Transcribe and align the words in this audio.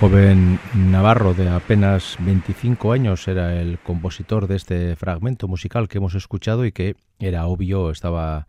Joven 0.00 0.60
navarro 0.76 1.34
de 1.34 1.48
apenas 1.48 2.16
25 2.20 2.92
años 2.92 3.26
era 3.26 3.60
el 3.60 3.80
compositor 3.80 4.46
de 4.46 4.54
este 4.54 4.94
fragmento 4.94 5.48
musical 5.48 5.88
que 5.88 5.98
hemos 5.98 6.14
escuchado 6.14 6.64
y 6.64 6.70
que 6.70 6.94
era 7.18 7.46
obvio 7.46 7.90
estaba 7.90 8.46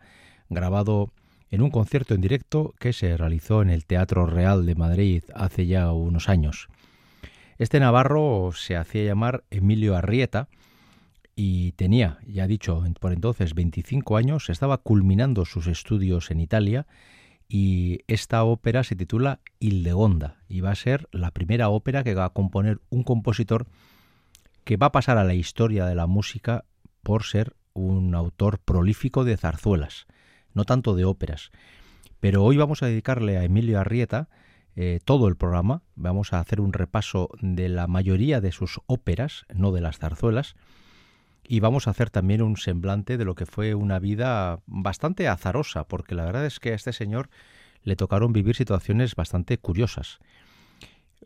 grabado 0.48 1.10
en 1.50 1.62
un 1.62 1.70
concierto 1.70 2.14
en 2.14 2.20
directo 2.20 2.72
que 2.78 2.92
se 2.92 3.16
realizó 3.16 3.62
en 3.62 3.70
el 3.70 3.84
Teatro 3.84 4.26
Real 4.26 4.64
de 4.64 4.76
Madrid 4.76 5.24
hace 5.34 5.66
ya 5.66 5.90
unos 5.92 6.28
años. 6.28 6.68
Este 7.58 7.80
navarro 7.80 8.52
se 8.54 8.76
hacía 8.76 9.06
llamar 9.06 9.42
Emilio 9.50 9.96
Arrieta 9.96 10.46
y 11.34 11.72
tenía, 11.72 12.18
ya 12.28 12.46
dicho, 12.46 12.84
por 13.00 13.12
entonces 13.12 13.54
25 13.54 14.16
años, 14.16 14.50
estaba 14.50 14.78
culminando 14.78 15.44
sus 15.44 15.66
estudios 15.66 16.30
en 16.30 16.38
Italia 16.38 16.86
y 17.52 18.04
esta 18.06 18.44
ópera 18.44 18.84
se 18.84 18.94
titula 18.94 19.40
Hildegonda 19.58 20.36
y 20.48 20.60
va 20.60 20.70
a 20.70 20.76
ser 20.76 21.08
la 21.10 21.32
primera 21.32 21.68
ópera 21.68 22.04
que 22.04 22.14
va 22.14 22.26
a 22.26 22.32
componer 22.32 22.80
un 22.90 23.02
compositor 23.02 23.66
que 24.62 24.76
va 24.76 24.86
a 24.86 24.92
pasar 24.92 25.18
a 25.18 25.24
la 25.24 25.34
historia 25.34 25.84
de 25.86 25.96
la 25.96 26.06
música 26.06 26.64
por 27.02 27.24
ser 27.24 27.56
un 27.72 28.14
autor 28.14 28.60
prolífico 28.60 29.24
de 29.24 29.36
zarzuelas, 29.36 30.06
no 30.54 30.64
tanto 30.64 30.94
de 30.94 31.04
óperas. 31.04 31.50
Pero 32.20 32.44
hoy 32.44 32.56
vamos 32.56 32.84
a 32.84 32.86
dedicarle 32.86 33.36
a 33.36 33.42
Emilio 33.42 33.80
Arrieta 33.80 34.28
eh, 34.76 35.00
todo 35.04 35.26
el 35.26 35.36
programa, 35.36 35.82
vamos 35.96 36.32
a 36.32 36.38
hacer 36.38 36.60
un 36.60 36.72
repaso 36.72 37.30
de 37.40 37.68
la 37.68 37.88
mayoría 37.88 38.40
de 38.40 38.52
sus 38.52 38.80
óperas, 38.86 39.44
no 39.52 39.72
de 39.72 39.80
las 39.80 39.98
zarzuelas, 39.98 40.54
y 41.50 41.58
vamos 41.58 41.88
a 41.88 41.90
hacer 41.90 42.10
también 42.10 42.42
un 42.42 42.56
semblante 42.56 43.18
de 43.18 43.24
lo 43.24 43.34
que 43.34 43.44
fue 43.44 43.74
una 43.74 43.98
vida 43.98 44.60
bastante 44.66 45.26
azarosa, 45.26 45.88
porque 45.88 46.14
la 46.14 46.24
verdad 46.24 46.46
es 46.46 46.60
que 46.60 46.70
a 46.70 46.76
este 46.76 46.92
señor 46.92 47.28
le 47.82 47.96
tocaron 47.96 48.32
vivir 48.32 48.54
situaciones 48.54 49.16
bastante 49.16 49.58
curiosas. 49.58 50.20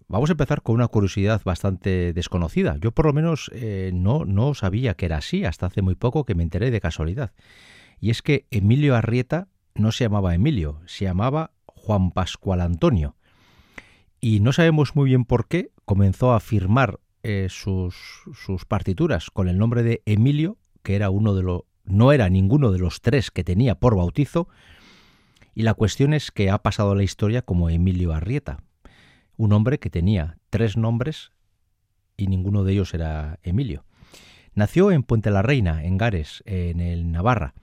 Vamos 0.08 0.30
a 0.30 0.32
empezar 0.32 0.62
con 0.62 0.76
una 0.76 0.88
curiosidad 0.88 1.42
bastante 1.44 2.14
desconocida. 2.14 2.78
Yo 2.80 2.92
por 2.92 3.04
lo 3.04 3.12
menos 3.12 3.50
eh, 3.52 3.90
no, 3.92 4.24
no 4.24 4.54
sabía 4.54 4.94
que 4.94 5.04
era 5.04 5.18
así 5.18 5.44
hasta 5.44 5.66
hace 5.66 5.82
muy 5.82 5.94
poco 5.94 6.24
que 6.24 6.34
me 6.34 6.42
enteré 6.42 6.70
de 6.70 6.80
casualidad. 6.80 7.32
Y 8.00 8.08
es 8.08 8.22
que 8.22 8.46
Emilio 8.50 8.96
Arrieta 8.96 9.48
no 9.74 9.92
se 9.92 10.04
llamaba 10.04 10.34
Emilio, 10.34 10.80
se 10.86 11.04
llamaba 11.04 11.50
Juan 11.66 12.12
Pascual 12.12 12.62
Antonio. 12.62 13.14
Y 14.22 14.40
no 14.40 14.54
sabemos 14.54 14.96
muy 14.96 15.10
bien 15.10 15.26
por 15.26 15.48
qué 15.48 15.70
comenzó 15.84 16.32
a 16.32 16.40
firmar 16.40 16.98
eh, 17.24 17.48
sus, 17.50 17.96
sus 18.32 18.64
partituras 18.64 19.30
con 19.30 19.48
el 19.48 19.58
nombre 19.58 19.82
de 19.82 20.02
Emilio 20.06 20.58
que 20.84 20.94
era 20.94 21.10
uno 21.10 21.34
de 21.34 21.42
los 21.42 21.62
no 21.84 22.12
era 22.12 22.28
ninguno 22.28 22.70
de 22.70 22.78
los 22.78 23.00
tres 23.00 23.30
que 23.30 23.42
tenía 23.42 23.74
por 23.74 23.96
bautizo, 23.96 24.48
y 25.54 25.62
la 25.62 25.74
cuestión 25.74 26.14
es 26.14 26.30
que 26.30 26.50
ha 26.50 26.58
pasado 26.58 26.94
la 26.94 27.02
historia 27.02 27.42
como 27.42 27.68
Emilio 27.68 28.12
Arrieta, 28.12 28.58
un 29.36 29.52
hombre 29.52 29.78
que 29.78 29.90
tenía 29.90 30.38
tres 30.50 30.76
nombres 30.76 31.32
y 32.16 32.28
ninguno 32.28 32.64
de 32.64 32.72
ellos 32.72 32.94
era 32.94 33.38
Emilio. 33.42 33.84
Nació 34.54 34.92
en 34.92 35.02
Puente 35.02 35.30
la 35.30 35.42
Reina, 35.42 35.84
en 35.84 35.98
Gares, 35.98 36.42
en 36.46 36.80
el 36.80 37.10
Navarra, 37.10 37.54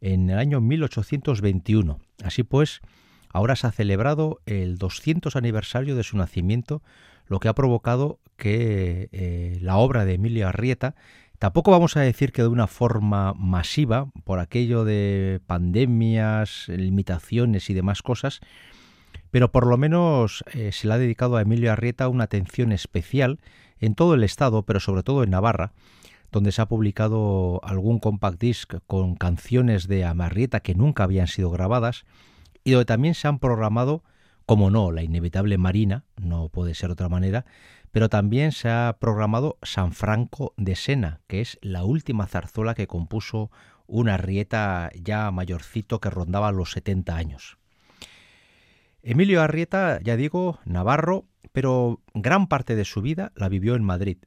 en 0.00 0.30
el 0.30 0.38
año 0.38 0.60
1821. 0.60 1.98
Así 2.22 2.44
pues, 2.44 2.80
ahora 3.28 3.56
se 3.56 3.66
ha 3.66 3.72
celebrado 3.72 4.40
el 4.46 4.78
200 4.78 5.34
aniversario 5.34 5.96
de 5.96 6.04
su 6.04 6.16
nacimiento, 6.16 6.82
lo 7.26 7.40
que 7.40 7.48
ha 7.48 7.54
provocado 7.54 8.20
que 8.36 9.08
eh, 9.12 9.58
la 9.60 9.76
obra 9.76 10.04
de 10.04 10.14
Emilio 10.14 10.48
Arrieta 10.48 10.94
Tampoco 11.38 11.70
vamos 11.70 11.98
a 11.98 12.00
decir 12.00 12.32
que 12.32 12.40
de 12.40 12.48
una 12.48 12.66
forma 12.66 13.34
masiva, 13.34 14.10
por 14.24 14.38
aquello 14.38 14.84
de 14.84 15.40
pandemias, 15.46 16.64
limitaciones 16.68 17.68
y 17.68 17.74
demás 17.74 18.00
cosas, 18.00 18.40
pero 19.30 19.52
por 19.52 19.66
lo 19.66 19.76
menos 19.76 20.44
eh, 20.54 20.72
se 20.72 20.88
le 20.88 20.94
ha 20.94 20.98
dedicado 20.98 21.36
a 21.36 21.42
Emilio 21.42 21.70
Arrieta 21.70 22.08
una 22.08 22.24
atención 22.24 22.72
especial 22.72 23.38
en 23.80 23.94
todo 23.94 24.14
el 24.14 24.24
estado, 24.24 24.62
pero 24.62 24.80
sobre 24.80 25.02
todo 25.02 25.24
en 25.24 25.30
Navarra, 25.30 25.72
donde 26.32 26.52
se 26.52 26.62
ha 26.62 26.68
publicado 26.68 27.60
algún 27.64 27.98
compact 27.98 28.40
disc 28.40 28.74
con 28.86 29.14
canciones 29.14 29.88
de 29.88 30.06
Amarrieta 30.06 30.60
que 30.60 30.74
nunca 30.74 31.04
habían 31.04 31.26
sido 31.26 31.50
grabadas 31.50 32.06
y 32.64 32.70
donde 32.70 32.86
también 32.86 33.14
se 33.14 33.28
han 33.28 33.40
programado, 33.40 34.02
como 34.46 34.70
no, 34.70 34.92
la 34.92 35.02
inevitable 35.02 35.58
Marina, 35.58 36.04
no 36.16 36.48
puede 36.48 36.74
ser 36.74 36.92
otra 36.92 37.08
manera, 37.08 37.44
pero 37.90 38.08
también 38.08 38.52
se 38.52 38.68
ha 38.68 38.96
programado 39.00 39.58
San 39.62 39.92
Franco 39.92 40.54
de 40.56 40.76
Sena, 40.76 41.20
que 41.26 41.40
es 41.40 41.58
la 41.62 41.84
última 41.84 42.26
zarzuela 42.26 42.74
que 42.74 42.86
compuso 42.86 43.50
una 43.86 44.14
Arrieta 44.14 44.90
ya 44.94 45.30
mayorcito 45.32 46.00
que 46.00 46.10
rondaba 46.10 46.52
los 46.52 46.70
70 46.72 47.16
años. 47.16 47.58
Emilio 49.02 49.42
Arrieta, 49.42 50.00
ya 50.02 50.16
digo, 50.16 50.60
navarro, 50.64 51.26
pero 51.52 52.02
gran 52.14 52.46
parte 52.46 52.76
de 52.76 52.84
su 52.84 53.02
vida 53.02 53.32
la 53.34 53.48
vivió 53.48 53.74
en 53.74 53.84
Madrid. 53.84 54.18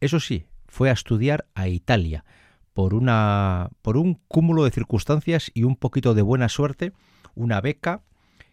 Eso 0.00 0.20
sí, 0.20 0.46
fue 0.66 0.90
a 0.90 0.94
estudiar 0.94 1.46
a 1.54 1.68
Italia 1.68 2.24
por 2.72 2.94
una 2.94 3.70
por 3.82 3.96
un 3.96 4.14
cúmulo 4.28 4.64
de 4.64 4.70
circunstancias 4.70 5.50
y 5.54 5.64
un 5.64 5.76
poquito 5.76 6.14
de 6.14 6.22
buena 6.22 6.48
suerte, 6.48 6.92
una 7.34 7.60
beca 7.60 8.02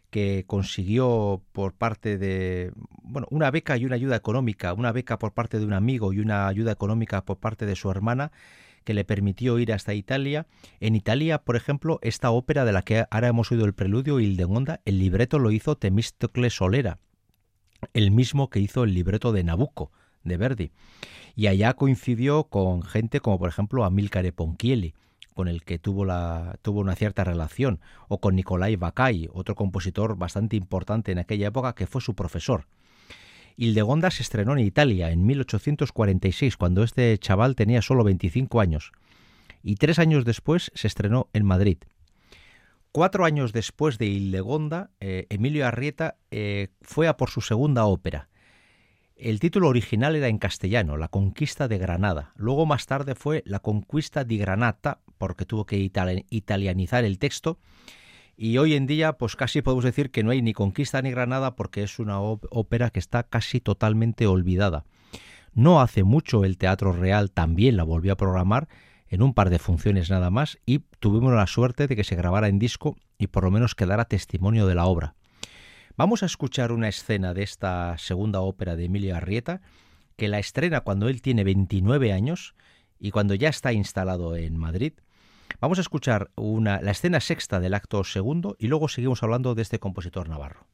que 0.09 0.45
consiguió 0.47 1.43
por 1.51 1.73
parte 1.73 2.17
de 2.17 2.71
bueno, 3.03 3.27
una 3.29 3.51
beca 3.51 3.77
y 3.77 3.85
una 3.85 3.95
ayuda 3.95 4.15
económica, 4.15 4.73
una 4.73 4.91
beca 4.91 5.19
por 5.19 5.33
parte 5.33 5.59
de 5.59 5.65
un 5.65 5.73
amigo 5.73 6.13
y 6.13 6.19
una 6.19 6.47
ayuda 6.47 6.71
económica 6.71 7.25
por 7.25 7.37
parte 7.37 7.65
de 7.65 7.75
su 7.75 7.91
hermana 7.91 8.31
que 8.83 8.93
le 8.93 9.03
permitió 9.03 9.59
ir 9.59 9.73
hasta 9.73 9.93
Italia. 9.93 10.47
En 10.79 10.95
Italia, 10.95 11.39
por 11.39 11.57
ejemplo, 11.57 11.99
esta 12.01 12.31
ópera 12.31 12.63
de 12.63 12.71
la 12.71 12.83
que 12.83 13.05
ahora 13.11 13.27
hemos 13.27 13.51
oído 13.51 13.65
el 13.65 13.73
preludio, 13.73 14.21
Hildegonda, 14.21 14.79
el 14.85 14.99
libreto 14.99 15.39
lo 15.39 15.51
hizo 15.51 15.75
Temístocle 15.75 16.49
Solera, 16.49 16.99
el 17.93 18.11
mismo 18.11 18.49
que 18.49 18.61
hizo 18.61 18.85
el 18.85 18.93
libreto 18.93 19.33
de 19.33 19.43
Nabucco, 19.43 19.91
de 20.23 20.37
Verdi. 20.37 20.71
Y 21.35 21.47
allá 21.47 21.73
coincidió 21.73 22.45
con 22.45 22.81
gente 22.81 23.19
como, 23.19 23.37
por 23.37 23.49
ejemplo, 23.49 23.83
Amilcare 23.83 24.31
Ponchielli, 24.31 24.93
con 25.37 25.47
el 25.47 25.63
que 25.63 25.77
tuvo, 25.77 26.01
una 26.01 26.95
cierta 26.95 27.23
relación, 27.23 27.79
o 28.07 28.19
con 28.19 28.35
Nicolai 28.35 28.75
Bacai, 28.75 29.29
otro 29.31 29.53
compositor 29.53 30.17
bastante 30.17 30.55
importante 30.55 31.11
en 31.11 31.19
aquella 31.19 31.49
época 31.49 31.75
que 31.75 31.85
fue 31.85 32.01
su 32.01 32.15
profesor. 32.15 32.65
Hildegonda 33.55 34.09
se 34.09 34.23
estrenó 34.23 34.53
en 34.53 34.65
Italia 34.65 35.11
en 35.11 35.27
1846, 35.27 36.57
cuando 36.57 36.81
este 36.81 37.15
chaval 37.19 37.55
tenía 37.55 37.83
solo 37.83 38.03
25 38.03 38.59
años, 38.59 38.93
y 39.61 39.75
tres 39.75 39.99
años 39.99 40.25
después 40.25 40.71
se 40.73 40.87
estrenó 40.87 41.29
en 41.33 41.45
Madrid. 41.45 41.77
Cuatro 42.91 43.23
años 43.23 43.53
después 43.53 43.99
de 43.99 44.07
Hildegonda, 44.07 44.89
eh, 44.99 45.27
Emilio 45.29 45.67
Arrieta 45.67 46.15
eh, 46.31 46.69
fue 46.81 47.07
a 47.07 47.15
por 47.15 47.29
su 47.29 47.41
segunda 47.41 47.85
ópera. 47.85 48.27
El 49.15 49.39
título 49.39 49.67
original 49.67 50.15
era 50.15 50.29
en 50.29 50.39
castellano, 50.39 50.97
La 50.97 51.09
conquista 51.09 51.67
de 51.67 51.77
Granada. 51.77 52.33
Luego 52.37 52.65
más 52.65 52.87
tarde 52.87 53.13
fue 53.13 53.43
La 53.45 53.59
conquista 53.59 54.23
di 54.23 54.39
Granata, 54.39 55.01
porque 55.17 55.45
tuvo 55.45 55.65
que 55.65 55.77
italianizar 55.77 57.03
el 57.03 57.19
texto, 57.19 57.59
y 58.39 58.59
hoy 58.59 58.75
en 58.75 58.85
día, 58.85 59.13
pues 59.13 59.35
casi 59.35 59.63
podemos 59.63 59.83
decir 59.83 60.11
que 60.11 60.23
no 60.23 60.29
hay 60.29 60.43
ni 60.43 60.53
Conquista 60.53 61.01
ni 61.01 61.09
Granada 61.09 61.55
porque 61.55 61.81
es 61.81 61.97
una 61.97 62.19
ópera 62.21 62.91
que 62.91 62.99
está 62.99 63.23
casi 63.23 63.59
totalmente 63.59 64.27
olvidada. 64.27 64.85
No 65.53 65.81
hace 65.81 66.03
mucho 66.03 66.45
el 66.45 66.59
Teatro 66.59 66.91
Real 66.91 67.31
también 67.31 67.77
la 67.77 67.83
volvió 67.83 68.13
a 68.13 68.17
programar 68.17 68.67
en 69.09 69.23
un 69.23 69.33
par 69.33 69.49
de 69.49 69.57
funciones 69.57 70.11
nada 70.11 70.29
más 70.29 70.59
y 70.67 70.79
tuvimos 70.99 71.33
la 71.33 71.47
suerte 71.47 71.87
de 71.87 71.95
que 71.95 72.03
se 72.03 72.15
grabara 72.15 72.47
en 72.47 72.59
disco 72.59 72.95
y 73.17 73.25
por 73.27 73.43
lo 73.43 73.49
menos 73.49 73.73
quedara 73.73 74.05
testimonio 74.05 74.67
de 74.67 74.75
la 74.75 74.85
obra. 74.85 75.15
Vamos 75.95 76.21
a 76.21 76.27
escuchar 76.27 76.71
una 76.71 76.89
escena 76.89 77.33
de 77.33 77.41
esta 77.41 77.97
segunda 77.97 78.41
ópera 78.41 78.75
de 78.75 78.85
Emilio 78.85 79.15
Arrieta, 79.15 79.61
que 80.15 80.27
la 80.27 80.37
estrena 80.37 80.81
cuando 80.81 81.09
él 81.09 81.23
tiene 81.23 81.43
29 81.43 82.13
años 82.13 82.53
y 82.99 83.09
cuando 83.09 83.33
ya 83.33 83.49
está 83.49 83.73
instalado 83.73 84.35
en 84.35 84.57
Madrid, 84.57 84.93
Vamos 85.59 85.77
a 85.77 85.81
escuchar 85.81 86.29
una, 86.35 86.81
la 86.81 86.91
escena 86.91 87.19
sexta 87.19 87.59
del 87.59 87.73
acto 87.73 88.03
segundo 88.03 88.55
y 88.59 88.67
luego 88.67 88.87
seguimos 88.87 89.23
hablando 89.23 89.55
de 89.55 89.61
este 89.61 89.79
compositor 89.79 90.29
navarro. 90.29 90.67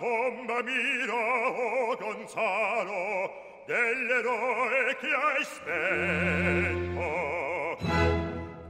tomba 0.00 0.62
mira, 0.62 1.12
oh 1.12 1.96
Gonzalo, 1.96 3.30
dell'eroe 3.66 4.96
che 4.98 5.06
hai 5.06 5.44
spento. 5.44 7.08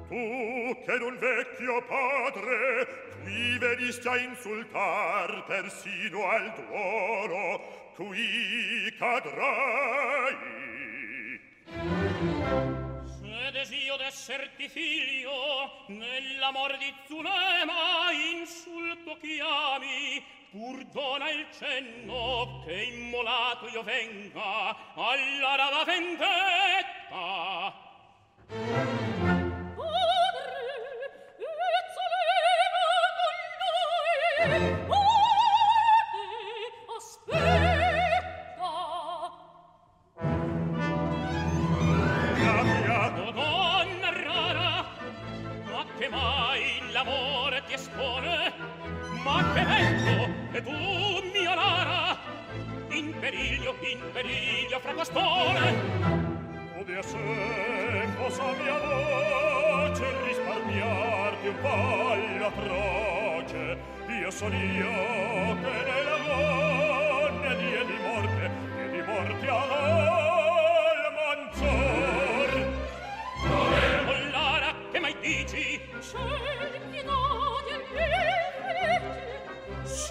Tu 0.09 0.77
che 0.85 0.99
d'un 0.99 1.17
vecchio 1.19 1.83
padre 1.83 2.87
qui 3.23 3.59
veniste 3.59 4.09
a 4.09 4.17
insultar 4.19 5.45
persino 5.47 6.29
al 6.29 6.53
duolo, 6.57 7.61
qui 7.95 8.93
cadrai. 8.99 10.60
certi 14.25 14.69
figlio, 14.69 15.85
nell'amor 15.87 16.77
di 16.77 16.93
Zulema 17.07 18.13
insulto 18.39 19.17
chiami, 19.17 20.23
pur 20.51 20.85
dona 20.93 21.31
il 21.31 21.47
cenno 21.59 22.63
che 22.67 22.83
immolato 22.83 23.67
io 23.69 23.83
venga 23.83 24.77
alla 24.95 25.55
rava 25.57 25.85
vendetta. 25.85 26.29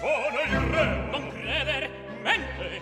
sono 0.00 0.40
il 0.40 0.56
re 0.72 0.84
non 1.10 1.28
creder 1.28 1.90
mente. 2.22 2.80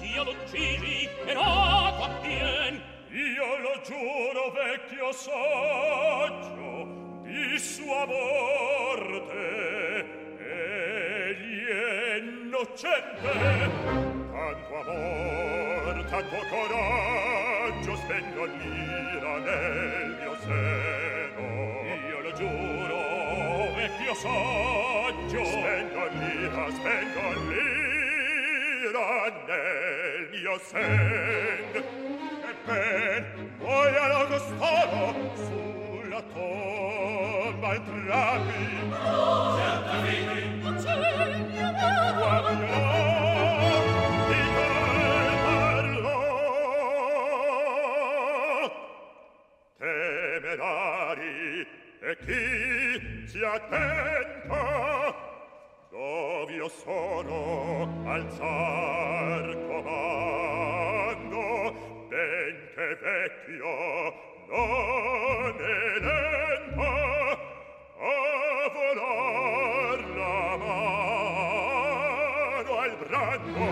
Ch'io 0.00 0.24
l'uccisi 0.24 1.08
e 1.26 1.32
no 1.32 1.94
t'appien 1.98 2.82
io 3.10 3.58
lo 3.58 3.80
giuro 3.84 4.50
vecchio 4.50 5.12
saggio 5.12 6.88
di 7.22 7.56
sua 7.58 8.04
morte. 8.04 9.38
Egli 10.38 11.64
è 11.66 12.16
innocente. 12.18 13.30
Tanto 14.32 14.74
amor 14.74 16.04
tanto 16.10 16.36
coraggio 16.50 17.94
spendo 17.96 18.44
l'ira 18.44 19.38
nel 19.38 20.16
mio 20.20 20.36
seno. 20.40 21.46
Io 22.08 22.20
lo 22.20 22.32
giuro 22.32 22.79
vecchio 23.90 24.14
saggio. 24.14 25.44
Spengo 25.44 26.06
l'ira 26.18 26.70
spengo 26.70 27.32
l'ira 27.48 29.08
nel 29.46 30.28
mio 30.30 30.58
sen. 30.58 31.74
E 31.74 32.54
ben 32.66 33.24
voia 33.58 34.06
l'agostolo 34.08 35.14
sulla 35.34 36.22
tomba 36.32 37.74
entravi 37.74 38.62
certo 39.56 39.94
vidi 40.02 40.42
ucceglia 40.64 41.68
guardia 42.18 42.90
temerari 49.78 51.66
e 52.00 52.16
chi 52.24 52.89
Senti 53.30 53.44
attenta 53.44 55.14
dove 55.88 56.52
io 56.52 56.68
sono 56.68 57.88
alzar 58.04 59.56
comando 59.68 61.72
ben 62.08 62.56
che 62.74 62.96
vecchio 63.00 64.12
non 64.48 65.54
è 65.60 65.98
lento 66.00 66.82
a 68.00 68.68
volar 68.72 69.98
la 70.16 70.56
mano 70.66 72.72
al 72.78 72.96
brando 72.96 73.66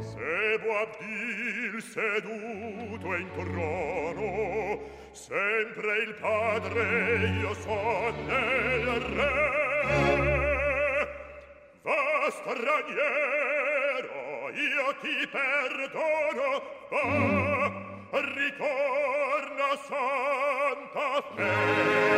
se 0.00 0.58
vuol 0.62 0.88
dir 1.00 1.82
seduto 1.82 3.08
in 3.16 3.28
trono 3.34 4.89
sempre 5.12 5.98
il 5.98 6.14
padre 6.14 7.28
io 7.40 7.54
son 7.54 8.14
nel 8.26 9.00
re. 9.00 9.58
Va 11.82 12.30
straniero 12.30 13.70
io 14.52 14.94
ti 15.00 15.26
perdono. 15.28 16.62
Va 16.90 18.20
ritorna 18.20 19.76
santa 19.86 21.22
fe. 21.34 22.10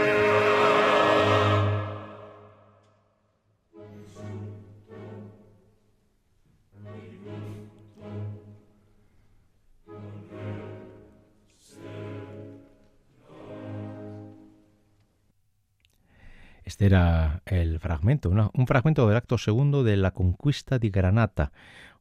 Era 16.82 17.42
el 17.46 17.78
fragmento, 17.78 18.28
un 18.30 18.66
fragmento 18.66 19.06
del 19.06 19.16
acto 19.16 19.38
segundo 19.38 19.84
de 19.84 19.96
La 19.96 20.10
Conquista 20.10 20.78
di 20.78 20.90
Granata, 20.90 21.52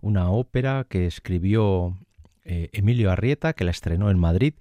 una 0.02 0.32
ópera 0.32 0.86
que 0.90 1.06
escribió 1.06 1.98
eh, 2.44 2.70
Emilio 2.74 3.12
Arrieta, 3.12 3.54
que 3.54 3.64
la 3.64 3.72
estrenó 3.72 4.10
en 4.10 4.18
Madrid. 4.18 4.56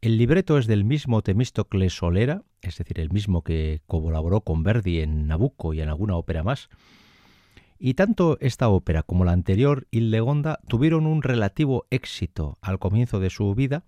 El 0.00 0.16
libreto 0.16 0.56
es 0.56 0.66
del 0.66 0.84
mismo 0.84 1.22
Temístocles 1.22 1.92
Solera, 1.92 2.42
es 2.62 2.78
decir, 2.78 2.98
el 2.98 3.10
mismo 3.10 3.42
que 3.42 3.82
colaboró 3.86 4.40
con 4.40 4.62
Verdi 4.62 5.00
en 5.00 5.26
Nabucco 5.26 5.74
y 5.74 5.82
en 5.82 5.90
alguna 5.90 6.16
ópera 6.16 6.42
más. 6.42 6.70
Y 7.78 7.94
tanto 7.94 8.38
esta 8.40 8.70
ópera 8.70 9.02
como 9.02 9.24
la 9.24 9.32
anterior, 9.32 9.86
Hildegonda, 9.90 10.60
tuvieron 10.66 11.06
un 11.06 11.22
relativo 11.22 11.86
éxito 11.90 12.58
al 12.62 12.78
comienzo 12.78 13.20
de 13.20 13.30
su 13.30 13.54
vida, 13.54 13.84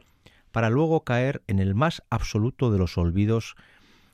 para 0.53 0.69
luego 0.69 1.05
caer 1.05 1.43
en 1.47 1.59
el 1.59 1.75
más 1.75 2.03
absoluto 2.11 2.71
de 2.71 2.79
los 2.79 2.99
olvidos 2.99 3.57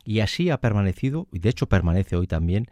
y 0.06 0.20
así 0.20 0.50
ha 0.50 0.60
permanecido, 0.60 1.26
y 1.32 1.40
de 1.40 1.50
hecho 1.50 1.68
permanece 1.68 2.16
hoy 2.16 2.28
también, 2.28 2.68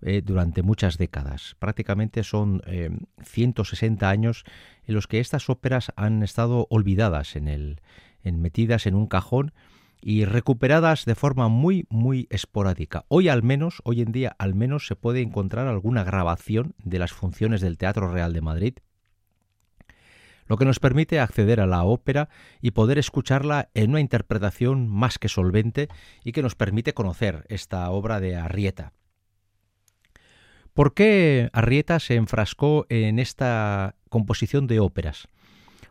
eh, 0.00 0.22
durante 0.24 0.62
muchas 0.62 0.96
décadas. 0.96 1.54
Prácticamente 1.58 2.24
son 2.24 2.62
eh, 2.66 2.90
160 3.24 4.08
años 4.08 4.44
en 4.86 4.94
los 4.94 5.06
que 5.06 5.20
estas 5.20 5.50
óperas 5.50 5.92
han 5.96 6.22
estado 6.22 6.66
olvidadas, 6.70 7.36
en 7.36 7.46
el, 7.46 7.80
en, 8.22 8.40
metidas 8.40 8.86
en 8.86 8.94
un 8.94 9.06
cajón 9.06 9.52
y 10.00 10.24
recuperadas 10.24 11.04
de 11.04 11.14
forma 11.14 11.48
muy, 11.48 11.86
muy 11.90 12.26
esporádica. 12.30 13.04
Hoy 13.08 13.28
al 13.28 13.42
menos, 13.42 13.82
hoy 13.84 14.00
en 14.00 14.12
día 14.12 14.34
al 14.38 14.54
menos 14.54 14.86
se 14.86 14.96
puede 14.96 15.20
encontrar 15.20 15.66
alguna 15.66 16.04
grabación 16.04 16.74
de 16.82 17.00
las 17.00 17.12
funciones 17.12 17.60
del 17.60 17.76
Teatro 17.76 18.10
Real 18.10 18.32
de 18.32 18.40
Madrid 18.40 18.74
lo 20.48 20.56
que 20.56 20.64
nos 20.64 20.80
permite 20.80 21.20
acceder 21.20 21.60
a 21.60 21.66
la 21.66 21.84
ópera 21.84 22.28
y 22.60 22.72
poder 22.72 22.98
escucharla 22.98 23.68
en 23.74 23.90
una 23.90 24.00
interpretación 24.00 24.88
más 24.88 25.18
que 25.18 25.28
solvente 25.28 25.88
y 26.24 26.32
que 26.32 26.42
nos 26.42 26.54
permite 26.54 26.94
conocer 26.94 27.44
esta 27.48 27.88
obra 27.90 28.18
de 28.18 28.36
Arrieta. 28.36 28.92
¿Por 30.74 30.94
qué 30.94 31.50
Arrieta 31.52 32.00
se 32.00 32.14
enfrascó 32.14 32.86
en 32.88 33.18
esta 33.18 33.96
composición 34.08 34.66
de 34.66 34.80
óperas? 34.80 35.28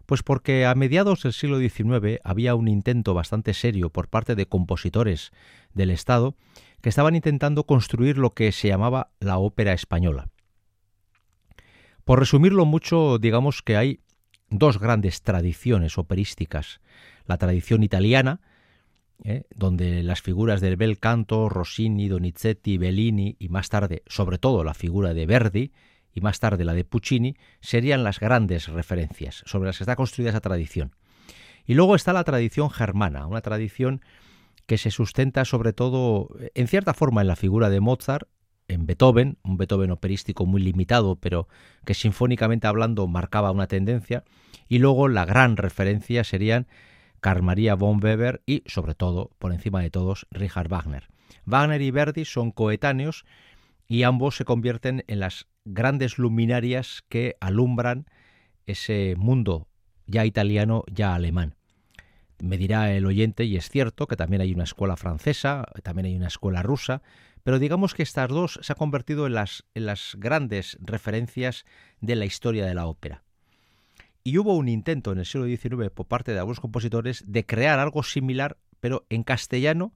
Pues 0.06 0.24
porque 0.24 0.66
a 0.66 0.74
mediados 0.74 1.24
del 1.24 1.34
siglo 1.34 1.60
XIX 1.60 2.20
había 2.24 2.56
un 2.56 2.70
intento 2.70 3.14
bastante 3.14 3.54
serio 3.54 3.90
por 3.90 4.08
parte 4.08 4.36
de 4.36 4.48
compositores 4.48 5.32
del 5.74 5.92
Estado 5.92 6.36
que 6.82 6.90
estaban 6.90 7.16
intentando 7.16 7.66
construir 7.66 8.18
lo 8.18 8.34
que 8.34 8.52
se 8.54 8.70
llamaba 8.70 9.12
la 9.20 9.38
ópera 9.38 9.74
española. 9.74 10.30
Por 12.06 12.20
resumirlo 12.20 12.64
mucho, 12.64 13.18
digamos 13.20 13.62
que 13.62 13.76
hay 13.76 14.00
dos 14.50 14.80
grandes 14.80 15.22
tradiciones 15.22 15.98
operísticas. 15.98 16.80
La 17.26 17.38
tradición 17.38 17.84
italiana, 17.84 18.42
¿eh? 19.24 19.44
donde 19.56 20.04
las 20.04 20.22
figuras 20.22 20.62
del 20.62 20.78
bel 20.78 21.00
canto, 21.00 21.50
Rossini, 21.50 22.08
Donizetti, 22.08 22.78
Bellini 22.78 23.36
y 23.40 23.50
más 23.50 23.70
tarde, 23.70 24.04
sobre 24.08 24.38
todo 24.38 24.64
la 24.64 24.74
figura 24.74 25.14
de 25.14 25.26
Verdi 25.26 25.72
y 26.14 26.22
más 26.22 26.40
tarde 26.40 26.66
la 26.66 26.74
de 26.74 26.86
Puccini, 26.86 27.36
serían 27.62 28.04
las 28.04 28.20
grandes 28.20 28.68
referencias 28.68 29.44
sobre 29.46 29.68
las 29.68 29.78
que 29.78 29.84
está 29.84 29.96
construida 29.96 30.30
esa 30.30 30.42
tradición. 30.42 30.96
Y 31.66 31.74
luego 31.74 31.96
está 31.96 32.14
la 32.14 32.24
tradición 32.24 32.70
germana, 32.70 33.28
una 33.28 33.42
tradición 33.42 34.02
que 34.66 34.78
se 34.78 34.92
sustenta 34.92 35.46
sobre 35.46 35.74
todo, 35.74 36.30
en 36.56 36.68
cierta 36.68 36.94
forma, 36.94 37.22
en 37.22 37.28
la 37.28 37.36
figura 37.36 37.70
de 37.70 37.80
Mozart 37.80 38.28
en 38.68 38.86
Beethoven, 38.86 39.38
un 39.44 39.58
Beethoven 39.58 39.92
operístico 39.92 40.46
muy 40.46 40.62
limitado, 40.62 41.16
pero 41.16 41.48
que 41.86 41.94
sinfónicamente 41.94 42.68
hablando 42.68 43.08
marcaba 43.08 43.52
una 43.52 43.68
tendencia, 43.68 44.24
y 44.68 44.80
luego 44.80 45.08
la 45.08 45.26
gran 45.26 45.58
referencia 45.58 46.24
serían 46.24 46.68
Carl 47.20 47.44
Maria 47.44 47.76
von 47.76 48.04
Weber 48.04 48.42
y, 48.46 48.64
sobre 48.66 48.96
todo, 48.96 49.32
por 49.40 49.54
encima 49.54 49.82
de 49.82 49.90
todos, 49.90 50.28
Richard 50.32 50.68
Wagner. 50.70 51.08
Wagner 51.46 51.82
y 51.82 51.92
Verdi 51.92 52.26
son 52.26 52.52
coetáneos 52.52 53.26
y 53.88 54.04
ambos 54.04 54.36
se 54.36 54.46
convierten 54.46 55.04
en 55.08 55.20
las 55.20 55.48
grandes 55.66 56.18
luminarias 56.18 57.04
que 57.10 57.36
alumbran 57.40 58.06
ese 58.66 59.16
mundo 59.18 59.68
ya 60.06 60.26
italiano, 60.26 60.84
ya 60.92 61.16
alemán. 61.16 61.56
Me 62.40 62.58
dirá 62.58 62.94
el 62.94 63.06
oyente, 63.06 63.46
y 63.46 63.58
es 63.58 63.70
cierto, 63.70 64.08
que 64.08 64.16
también 64.16 64.42
hay 64.42 64.54
una 64.54 64.66
escuela 64.66 64.96
francesa, 64.96 65.66
también 65.84 66.06
hay 66.06 66.16
una 66.16 66.28
escuela 66.28 66.62
rusa, 66.62 67.02
pero 67.48 67.60
digamos 67.60 67.94
que 67.94 68.04
estas 68.04 68.28
dos 68.28 68.60
se 68.62 68.74
han 68.74 68.78
convertido 68.78 69.26
en 69.26 69.34
las, 69.34 69.64
grandes 70.18 70.78
referencias 70.82 71.64
de 72.02 72.18
la 72.18 72.26
historia 72.26 72.66
de 72.66 72.74
la 72.74 72.88
ópera. 72.88 73.24
Y 74.22 74.38
hubo 74.38 74.54
un 74.58 74.68
intento 74.68 75.14
en 75.14 75.20
el 75.20 75.26
siglo 75.26 75.48
XIX 75.48 75.90
por 75.92 76.08
parte 76.08 76.34
de 76.34 76.40
algunos 76.40 76.60
compositores 76.60 77.24
de 77.26 77.46
crear 77.46 77.80
algo 77.80 78.04
similar, 78.04 78.58
pero 78.82 79.06
en 79.10 79.24
castellano 79.24 79.94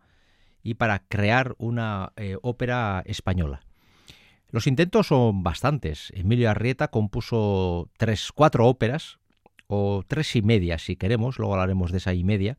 y 0.63 0.75
para 0.75 0.99
crear 0.99 1.55
una 1.57 2.13
eh, 2.15 2.37
ópera 2.41 3.03
española. 3.05 3.65
Los 4.47 4.65
intentos 4.65 5.07
son 5.07 5.43
bastantes. 5.43 6.13
Emilio 6.15 6.49
Arrieta 6.49 6.87
compuso 6.87 7.89
tres, 7.97 8.31
cuatro 8.33 8.65
óperas, 8.65 9.19
o 9.67 10.03
tres 10.07 10.37
y 10.37 10.41
media 10.41 10.77
si 10.77 10.95
queremos, 10.95 11.37
luego 11.37 11.55
hablaremos 11.55 11.91
de 11.91 11.97
esa 11.97 12.13
y 12.13 12.23
media, 12.23 12.57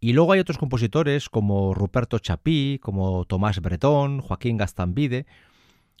y 0.00 0.14
luego 0.14 0.32
hay 0.32 0.40
otros 0.40 0.56
compositores 0.56 1.28
como 1.28 1.74
Ruperto 1.74 2.18
Chapí, 2.18 2.78
como 2.82 3.26
Tomás 3.26 3.60
Bretón, 3.60 4.20
Joaquín 4.20 4.56
Gastambide, 4.56 5.26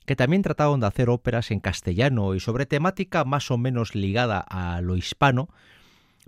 que 0.06 0.16
también 0.16 0.40
trataron 0.40 0.80
de 0.80 0.86
hacer 0.86 1.10
óperas 1.10 1.50
en 1.50 1.60
castellano 1.60 2.34
y 2.34 2.40
sobre 2.40 2.64
temática 2.64 3.24
más 3.24 3.50
o 3.50 3.58
menos 3.58 3.94
ligada 3.94 4.40
a 4.40 4.80
lo 4.80 4.96
hispano, 4.96 5.50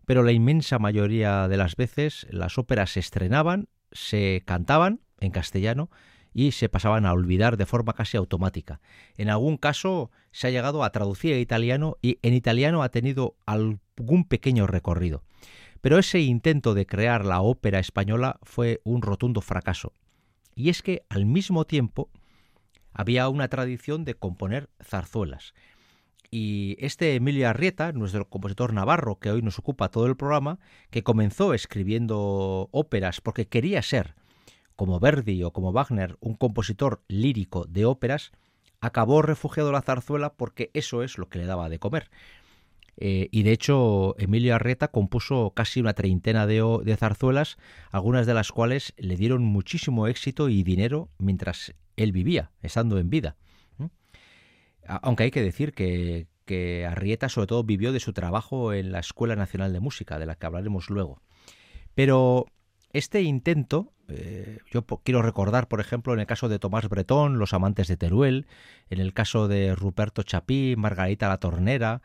pero 0.04 0.22
la 0.22 0.32
inmensa 0.32 0.78
mayoría 0.78 1.48
de 1.48 1.56
las 1.56 1.76
veces 1.76 2.26
las 2.30 2.58
óperas 2.58 2.90
se 2.90 3.00
estrenaban, 3.00 3.68
se 3.90 4.42
cantaban 4.44 5.00
en 5.20 5.30
castellano 5.30 5.90
y 6.34 6.52
se 6.52 6.68
pasaban 6.68 7.06
a 7.06 7.12
olvidar 7.12 7.56
de 7.56 7.66
forma 7.66 7.94
casi 7.94 8.18
automática. 8.18 8.80
En 9.16 9.30
algún 9.30 9.56
caso 9.56 10.10
se 10.30 10.46
ha 10.46 10.50
llegado 10.50 10.84
a 10.84 10.90
traducir 10.90 11.34
a 11.34 11.38
italiano 11.38 11.96
y 12.02 12.18
en 12.22 12.34
italiano 12.34 12.82
ha 12.82 12.90
tenido 12.90 13.36
algún 13.46 14.24
pequeño 14.28 14.66
recorrido 14.66 15.22
Pero 15.82 15.98
ese 15.98 16.20
intento 16.20 16.74
de 16.74 16.86
crear 16.86 17.26
la 17.26 17.42
ópera 17.42 17.80
española 17.80 18.38
fue 18.42 18.80
un 18.84 19.02
rotundo 19.02 19.40
fracaso. 19.40 19.92
Y 20.54 20.70
es 20.70 20.80
que 20.80 21.04
al 21.08 21.26
mismo 21.26 21.66
tiempo 21.66 22.08
había 22.92 23.28
una 23.28 23.48
tradición 23.48 24.04
de 24.04 24.14
componer 24.14 24.70
zarzuelas. 24.80 25.54
Y 26.30 26.76
este 26.78 27.16
Emilio 27.16 27.48
Arrieta, 27.48 27.92
nuestro 27.92 28.30
compositor 28.30 28.72
navarro 28.72 29.18
que 29.18 29.30
hoy 29.30 29.42
nos 29.42 29.58
ocupa 29.58 29.90
todo 29.90 30.06
el 30.06 30.16
programa, 30.16 30.60
que 30.90 31.02
comenzó 31.02 31.52
escribiendo 31.52 32.68
óperas 32.70 33.20
porque 33.20 33.48
quería 33.48 33.82
ser, 33.82 34.14
como 34.76 35.00
Verdi 35.00 35.42
o 35.42 35.52
como 35.52 35.72
Wagner, 35.72 36.16
un 36.20 36.34
compositor 36.34 37.02
lírico 37.08 37.66
de 37.66 37.86
óperas, 37.86 38.30
acabó 38.80 39.20
refugiado 39.20 39.70
en 39.70 39.74
la 39.74 39.82
zarzuela 39.82 40.34
porque 40.34 40.70
eso 40.74 41.02
es 41.02 41.18
lo 41.18 41.28
que 41.28 41.38
le 41.38 41.46
daba 41.46 41.68
de 41.68 41.80
comer. 41.80 42.08
Eh, 42.96 43.28
y 43.30 43.42
de 43.42 43.52
hecho, 43.52 44.14
Emilio 44.18 44.54
Arrieta 44.54 44.88
compuso 44.88 45.52
casi 45.54 45.80
una 45.80 45.94
treintena 45.94 46.46
de, 46.46 46.96
zarzuelas, 46.96 47.56
algunas 47.90 48.26
de 48.26 48.34
las 48.34 48.52
cuales 48.52 48.92
le 48.96 49.16
dieron 49.16 49.42
muchísimo 49.44 50.06
éxito 50.06 50.48
y 50.48 50.62
dinero 50.62 51.08
mientras 51.18 51.74
él 51.96 52.12
vivía, 52.12 52.50
estando 52.62 52.98
en 52.98 53.10
vida. 53.10 53.36
Aunque 54.86 55.24
hay 55.24 55.30
que 55.30 55.42
decir 55.42 55.72
que, 55.74 56.26
Arrieta 56.86 57.30
sobre 57.30 57.46
todo 57.46 57.64
vivió 57.64 57.92
de 57.92 58.00
su 58.00 58.12
trabajo 58.12 58.74
en 58.74 58.92
la 58.92 58.98
Escuela 58.98 59.36
Nacional 59.36 59.72
de 59.72 59.80
Música, 59.80 60.18
de 60.18 60.26
la 60.26 60.34
que 60.34 60.44
hablaremos 60.44 60.90
luego. 60.90 61.22
Pero 61.94 62.44
este 62.92 63.22
intento, 63.22 63.94
eh, 64.08 64.58
yo 64.70 64.84
quiero 64.84 65.22
recordar, 65.22 65.66
por 65.68 65.80
ejemplo, 65.80 66.12
en 66.12 66.20
el 66.20 66.26
caso 66.26 66.50
de 66.50 66.58
Tomás 66.58 66.90
Bretón, 66.90 67.38
Los 67.38 67.54
Amantes 67.54 67.88
de 67.88 67.96
Teruel, 67.96 68.46
en 68.90 69.00
el 69.00 69.14
caso 69.14 69.48
de 69.48 69.74
Ruperto 69.74 70.24
Chapí, 70.24 70.74
Margarita 70.76 71.28
la 71.28 71.38
Tornera, 71.38 72.02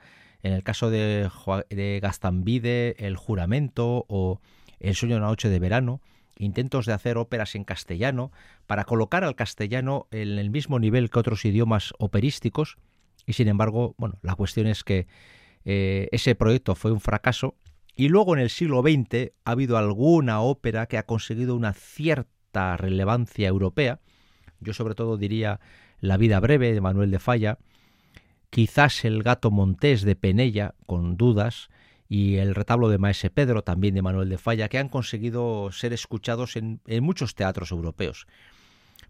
en 0.47 0.53
el 0.53 0.63
caso 0.63 0.89
de, 0.89 1.29
de 1.69 1.99
Gastambide, 2.01 2.95
El 3.05 3.17
Juramento 3.17 4.05
o 4.07 4.39
El 4.79 4.95
Sueño 4.95 5.15
de 5.15 5.19
una 5.19 5.27
Noche 5.27 5.49
de 5.49 5.59
Verano, 5.59 6.01
intentos 6.37 6.85
de 6.85 6.93
hacer 6.93 7.17
óperas 7.17 7.55
en 7.55 7.63
castellano 7.63 8.31
para 8.65 8.85
colocar 8.85 9.23
al 9.23 9.35
castellano 9.35 10.07
en 10.11 10.39
el 10.39 10.49
mismo 10.49 10.79
nivel 10.79 11.09
que 11.09 11.19
otros 11.19 11.43
idiomas 11.45 11.93
operísticos 11.99 12.77
y 13.25 13.33
sin 13.33 13.49
embargo, 13.49 13.93
bueno, 13.97 14.17
la 14.21 14.35
cuestión 14.35 14.67
es 14.67 14.83
que 14.83 15.07
eh, 15.65 16.07
ese 16.11 16.33
proyecto 16.33 16.75
fue 16.75 16.91
un 16.91 17.01
fracaso 17.01 17.55
y 17.95 18.07
luego 18.07 18.33
en 18.33 18.41
el 18.41 18.49
siglo 18.49 18.81
XX 18.81 19.33
ha 19.43 19.51
habido 19.51 19.77
alguna 19.77 20.39
ópera 20.39 20.85
que 20.85 20.97
ha 20.97 21.05
conseguido 21.05 21.55
una 21.55 21.73
cierta 21.73 22.77
relevancia 22.77 23.49
europea. 23.49 23.99
Yo 24.61 24.73
sobre 24.73 24.95
todo 24.95 25.17
diría 25.17 25.59
La 25.99 26.15
vida 26.15 26.39
breve 26.39 26.73
de 26.73 26.79
Manuel 26.79 27.11
de 27.11 27.19
Falla, 27.19 27.57
quizás 28.57 29.05
El 29.05 29.21
gato 29.21 29.51
montés 29.51 30.01
de 30.01 30.15
Penella, 30.15 30.73
con 30.87 31.15
dudas, 31.15 31.69
y 32.09 32.37
el 32.37 32.55
retablo 32.55 32.89
de 32.89 32.97
Maese 32.97 33.29
Pedro, 33.29 33.61
también 33.61 33.93
de 33.93 34.01
Manuel 34.01 34.29
de 34.29 34.39
Falla, 34.39 34.67
que 34.67 34.79
han 34.79 34.89
conseguido 34.89 35.71
ser 35.71 35.93
escuchados 35.93 36.55
en, 36.55 36.81
muchos 37.01 37.35
teatros 37.35 37.69
europeos. 37.69 38.25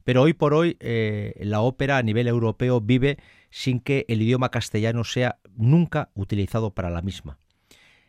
Pero 0.04 0.24
hoy 0.24 0.34
por 0.34 0.54
hoy 0.54 0.76
eh, 0.82 1.34
la 1.40 1.62
ópera 1.62 1.98
a 1.98 2.04
nivel 2.04 2.28
europeo 2.28 2.82
vive 2.82 3.20
sin 3.50 3.80
que 3.80 4.04
el 4.10 4.22
idioma 4.22 4.52
castellano 4.52 5.06
sea 5.06 5.40
nunca 5.56 6.10
utilizado 6.14 6.72
para 6.72 6.90
la 6.90 7.02
misma. 7.02 7.40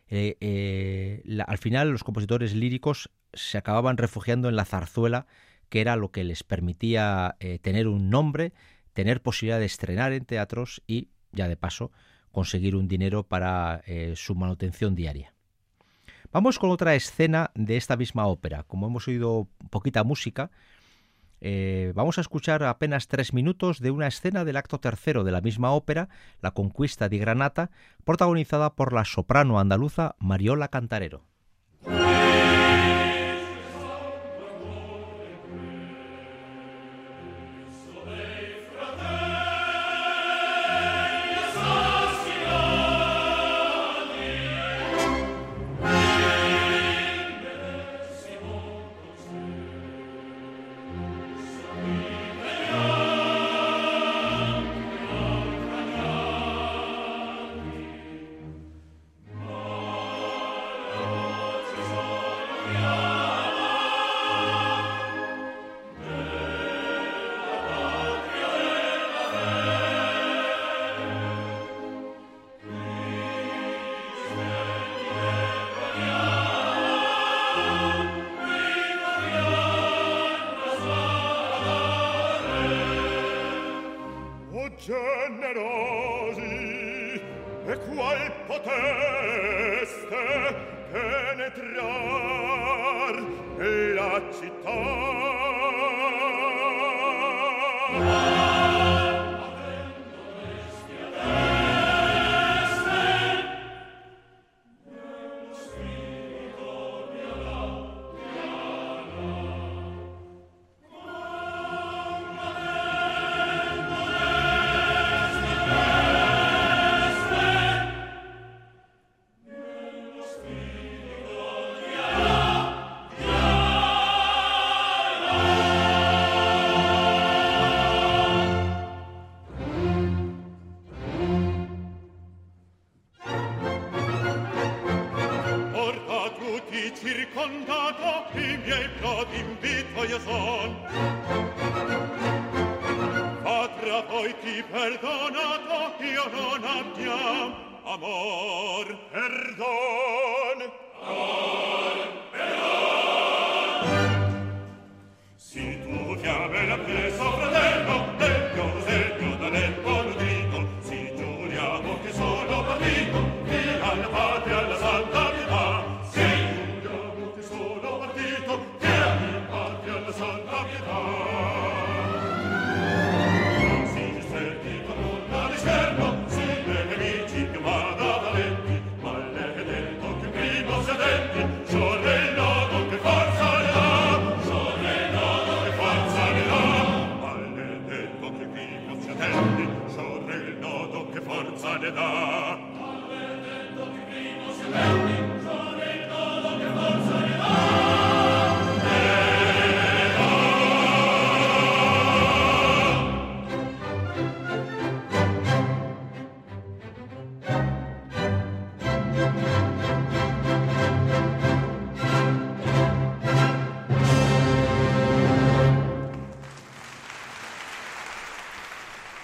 Eh, 0.09 0.35
eh, 0.41 1.23
al 1.47 1.57
final 1.57 1.89
los 1.89 2.03
compositores 2.03 2.53
líricos 2.53 3.11
se 3.31 3.57
acababan 3.57 3.95
refugiando 3.95 4.49
en 4.49 4.57
la 4.57 4.65
zarzuela, 4.65 5.25
que 5.69 5.79
era 5.79 5.95
lo 5.95 6.11
que 6.11 6.25
les 6.25 6.43
permitía 6.43 7.37
tener 7.61 7.87
un 7.87 8.09
nombre, 8.09 8.51
tener 8.91 9.21
posibilidad 9.21 9.59
de 9.59 9.67
estrenar 9.67 10.11
en 10.11 10.25
teatros 10.25 10.81
y, 10.85 11.07
ya 11.31 11.47
de 11.47 11.57
paso, 11.57 11.91
conseguir 12.31 12.75
un 12.75 12.87
dinero 12.87 13.23
para 13.23 13.81
eh, 13.85 14.13
su 14.15 14.35
manutención 14.35 14.95
diaria. 14.95 15.33
Vamos 16.31 16.59
con 16.59 16.69
otra 16.69 16.93
escena 16.95 17.51
de 17.55 17.77
esta 17.77 17.97
misma 17.97 18.27
ópera. 18.27 18.63
Como 18.63 18.85
hemos 18.87 19.07
oído 19.07 19.47
poquita 19.71 20.03
música, 20.03 20.51
eh, 21.41 21.91
vamos 21.95 22.17
a 22.17 22.21
escuchar 22.21 22.63
apenas 22.63 23.07
tres 23.07 23.33
minutos 23.33 23.79
de 23.79 23.91
una 23.91 24.07
escena 24.07 24.45
del 24.45 24.57
acto 24.57 24.79
tercero 24.79 25.23
de 25.23 25.31
la 25.31 25.41
misma 25.41 25.71
ópera, 25.71 26.09
La 26.41 26.51
Conquista 26.51 27.09
de 27.09 27.17
Granata, 27.17 27.71
protagonizada 28.03 28.75
por 28.75 28.93
la 28.93 29.05
soprano 29.05 29.59
andaluza 29.59 30.15
Mariola 30.19 30.67
Cantarero. 30.67 31.28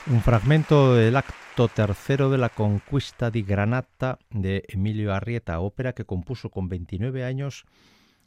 Un 0.08 0.22
fragmento 0.22 0.94
del 0.94 1.16
acto 1.16 1.68
tercero 1.68 2.30
de 2.30 2.38
la 2.38 2.50
Conquista 2.50 3.32
di 3.32 3.42
Granata 3.42 4.20
de 4.30 4.64
Emilio 4.68 5.12
Arrieta, 5.12 5.60
ópera 5.60 5.94
que 5.94 6.06
compuso 6.06 6.52
con 6.52 6.70
29 6.70 7.26
años 7.26 7.66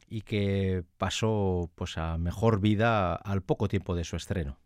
y 0.09 0.23
que 0.23 0.83
pasó 0.97 1.71
pues 1.75 1.97
a 1.97 2.17
mejor 2.17 2.59
vida 2.59 3.15
al 3.15 3.43
poco 3.43 3.69
tiempo 3.69 3.95
de 3.95 4.03
su 4.03 4.17
estreno. 4.17 4.59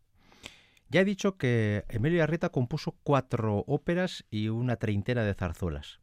Ya 0.89 1.01
he 1.01 1.05
dicho 1.05 1.37
que 1.37 1.85
Emilio 1.87 2.23
Arrieta 2.23 2.49
compuso 2.49 2.95
cuatro 3.03 3.63
óperas 3.67 4.25
y 4.31 4.47
una 4.47 4.77
treintena 4.77 5.23
de 5.23 5.35
zarzuelas. 5.35 5.99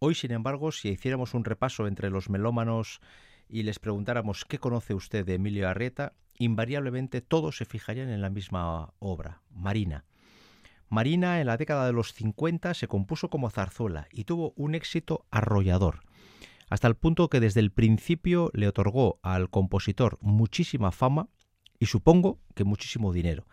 Hoy, 0.00 0.16
sin 0.16 0.32
embargo, 0.32 0.72
si 0.72 0.88
hiciéramos 0.88 1.32
un 1.32 1.44
repaso 1.44 1.86
entre 1.86 2.10
los 2.10 2.28
melómanos 2.28 3.00
y 3.48 3.62
les 3.62 3.78
preguntáramos 3.78 4.44
qué 4.44 4.58
conoce 4.58 4.94
usted 4.94 5.24
de 5.24 5.34
Emilio 5.34 5.68
Arrieta, 5.68 6.14
invariablemente 6.38 7.20
todos 7.20 7.56
se 7.56 7.66
fijarían 7.66 8.08
en 8.08 8.20
la 8.20 8.30
misma 8.30 8.94
obra, 8.98 9.42
Marina. 9.50 10.06
Marina 10.90 11.40
en 11.40 11.46
la 11.46 11.56
década 11.56 11.86
de 11.86 11.92
los 11.92 12.12
50 12.14 12.74
se 12.74 12.88
compuso 12.88 13.30
como 13.30 13.48
zarzuela 13.48 14.08
y 14.10 14.24
tuvo 14.24 14.52
un 14.56 14.74
éxito 14.74 15.24
arrollador, 15.30 16.00
hasta 16.68 16.88
el 16.88 16.96
punto 16.96 17.30
que 17.30 17.38
desde 17.38 17.60
el 17.60 17.70
principio 17.70 18.50
le 18.54 18.66
otorgó 18.66 19.20
al 19.22 19.50
compositor 19.50 20.18
muchísima 20.20 20.90
fama 20.90 21.28
y 21.78 21.86
supongo 21.86 22.40
que 22.56 22.64
muchísimo 22.64 23.12
dinero. 23.12 23.46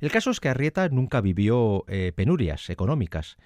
El 0.00 0.10
caso 0.10 0.32
es 0.32 0.40
que 0.40 0.48
Arrieta 0.48 0.88
nunca 0.88 1.20
vivió 1.20 1.84
eh, 1.86 2.12
penurias 2.16 2.68
económicas. 2.68 3.36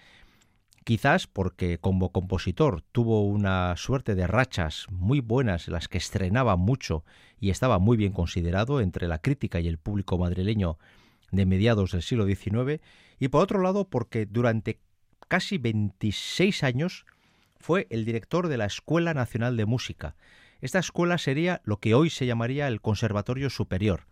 Quizás 0.84 1.26
porque 1.26 1.76
como 1.76 2.12
compositor 2.12 2.80
tuvo 2.92 3.26
una 3.26 3.76
suerte 3.76 4.14
de 4.14 4.26
rachas 4.26 4.86
muy 4.90 5.20
buenas 5.20 5.68
en 5.68 5.74
las 5.74 5.88
que 5.88 5.98
estrenaba 5.98 6.56
mucho 6.56 7.04
y 7.38 7.50
estaba 7.50 7.78
muy 7.78 7.98
bien 7.98 8.12
considerado 8.12 8.80
entre 8.80 9.08
la 9.08 9.18
crítica 9.18 9.60
y 9.60 9.68
el 9.68 9.76
público 9.76 10.16
madrileño 10.16 10.78
de 11.32 11.44
mediados 11.44 11.92
del 11.92 12.02
siglo 12.02 12.24
XIX, 12.24 12.80
y 13.18 13.28
por 13.28 13.42
otro 13.42 13.60
lado 13.60 13.88
porque 13.88 14.26
durante 14.26 14.80
casi 15.28 15.58
26 15.58 16.62
años 16.62 17.06
fue 17.58 17.86
el 17.90 18.04
director 18.04 18.48
de 18.48 18.58
la 18.58 18.66
Escuela 18.66 19.14
Nacional 19.14 19.56
de 19.56 19.66
Música. 19.66 20.14
Esta 20.60 20.78
escuela 20.78 21.18
sería 21.18 21.60
lo 21.64 21.78
que 21.78 21.94
hoy 21.94 22.10
se 22.10 22.26
llamaría 22.26 22.68
el 22.68 22.80
Conservatorio 22.80 23.50
Superior. 23.50 24.06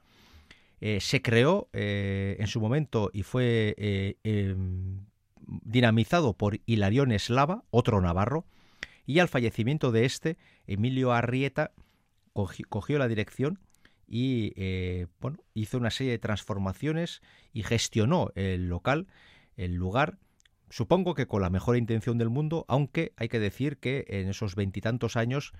Eh, 0.80 1.00
se 1.00 1.22
creó 1.22 1.68
eh, 1.72 2.36
en 2.38 2.46
su 2.46 2.60
momento 2.60 3.10
y 3.12 3.22
fue 3.22 3.74
eh, 3.78 4.16
em, 4.24 5.06
dinamizado 5.46 6.34
por 6.34 6.60
Hilarión 6.66 7.12
Eslava, 7.12 7.64
otro 7.70 8.00
navarro, 8.00 8.44
y 9.06 9.18
al 9.18 9.28
fallecimiento 9.28 9.92
de 9.92 10.04
este, 10.04 10.36
Emilio 10.66 11.12
Arrieta 11.12 11.72
cogió 12.32 12.98
la 12.98 13.08
dirección 13.08 13.60
y 14.06 14.52
eh, 14.56 15.06
bueno, 15.20 15.38
hizo 15.54 15.78
una 15.78 15.90
serie 15.90 16.12
de 16.12 16.18
transformaciones 16.18 17.22
y 17.52 17.62
gestionó 17.62 18.30
el 18.34 18.68
local, 18.68 19.06
el 19.56 19.74
lugar, 19.74 20.18
supongo 20.70 21.14
que 21.14 21.26
con 21.26 21.42
la 21.42 21.50
mejor 21.50 21.76
intención 21.76 22.18
del 22.18 22.30
mundo, 22.30 22.64
aunque 22.68 23.12
hay 23.16 23.28
que 23.28 23.38
decir 23.38 23.78
que 23.78 24.04
en 24.08 24.28
esos 24.28 24.54
veintitantos 24.54 25.16
años 25.16 25.52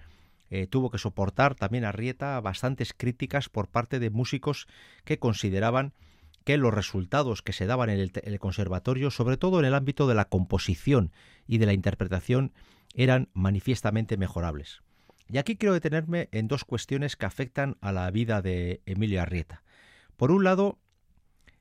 eh, 0.50 0.66
tuvo 0.66 0.90
que 0.90 0.98
soportar 0.98 1.54
también 1.54 1.85
a 1.85 1.92
Rieta 1.92 2.40
bastantes 2.40 2.92
críticas 2.92 3.48
por 3.48 3.68
parte 3.68 3.98
de 3.98 4.11
músicos 4.11 4.66
que 5.04 5.18
consideraban 5.18 5.94
que 6.44 6.59
los 6.59 6.72
resultados 6.72 7.42
que 7.42 7.52
se 7.52 7.66
daban 7.66 7.90
en 7.90 8.11
el, 8.22 8.38
conservatorio, 8.38 9.11
sobre 9.11 9.37
todo 9.37 9.59
en 9.59 9.64
el 9.64 9.74
ámbito 9.74 10.07
de 10.07 10.14
la 10.14 10.26
composición 10.26 11.11
y 11.46 11.59
de 11.59 11.66
la 11.66 11.72
interpretación, 11.72 12.52
eran 12.94 13.30
manifiestamente 13.33 14.16
mejorables. 14.16 14.84
Y 15.28 15.38
aquí 15.38 15.56
quiero 15.56 15.74
detenerme 15.74 16.28
en 16.32 16.48
dos 16.48 16.64
cuestiones 16.64 17.16
que 17.16 17.26
afectan 17.26 17.76
a 17.80 17.92
la 17.92 18.10
vida 18.10 18.42
de 18.42 18.82
Emilio 18.87 19.22
Arrieta. 19.22 19.62
Por 20.16 20.30
un 20.30 20.44
lado, 20.44 20.78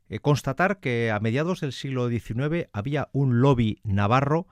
eh, 0.09 0.19
constatar 0.19 0.79
que 0.79 1.11
a 1.11 1.19
mediados 1.19 1.61
del 1.61 1.73
siglo 1.73 2.09
XIX 2.09 2.67
había 2.73 3.09
un 3.13 3.41
lobby 3.41 3.79
navarro 3.83 4.47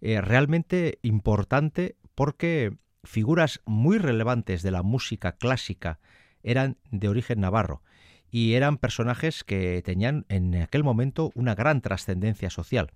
eh, 0.00 0.20
realmente 0.20 0.98
importante 1.02 1.96
porque 2.14 2.76
figuras 3.04 3.60
muy 3.66 3.98
relevantes 3.98 4.62
de 4.62 4.70
la 4.70 4.82
música 4.82 5.32
clásica 5.32 6.00
eran 6.42 6.78
de 6.90 7.08
origen 7.08 7.40
navarro 7.40 7.82
y 8.30 8.54
eran 8.54 8.78
personajes 8.78 9.44
que 9.44 9.82
tenían 9.84 10.26
en 10.28 10.54
aquel 10.56 10.82
momento 10.82 11.30
una 11.34 11.54
gran 11.54 11.80
trascendencia 11.80 12.50
social. 12.50 12.92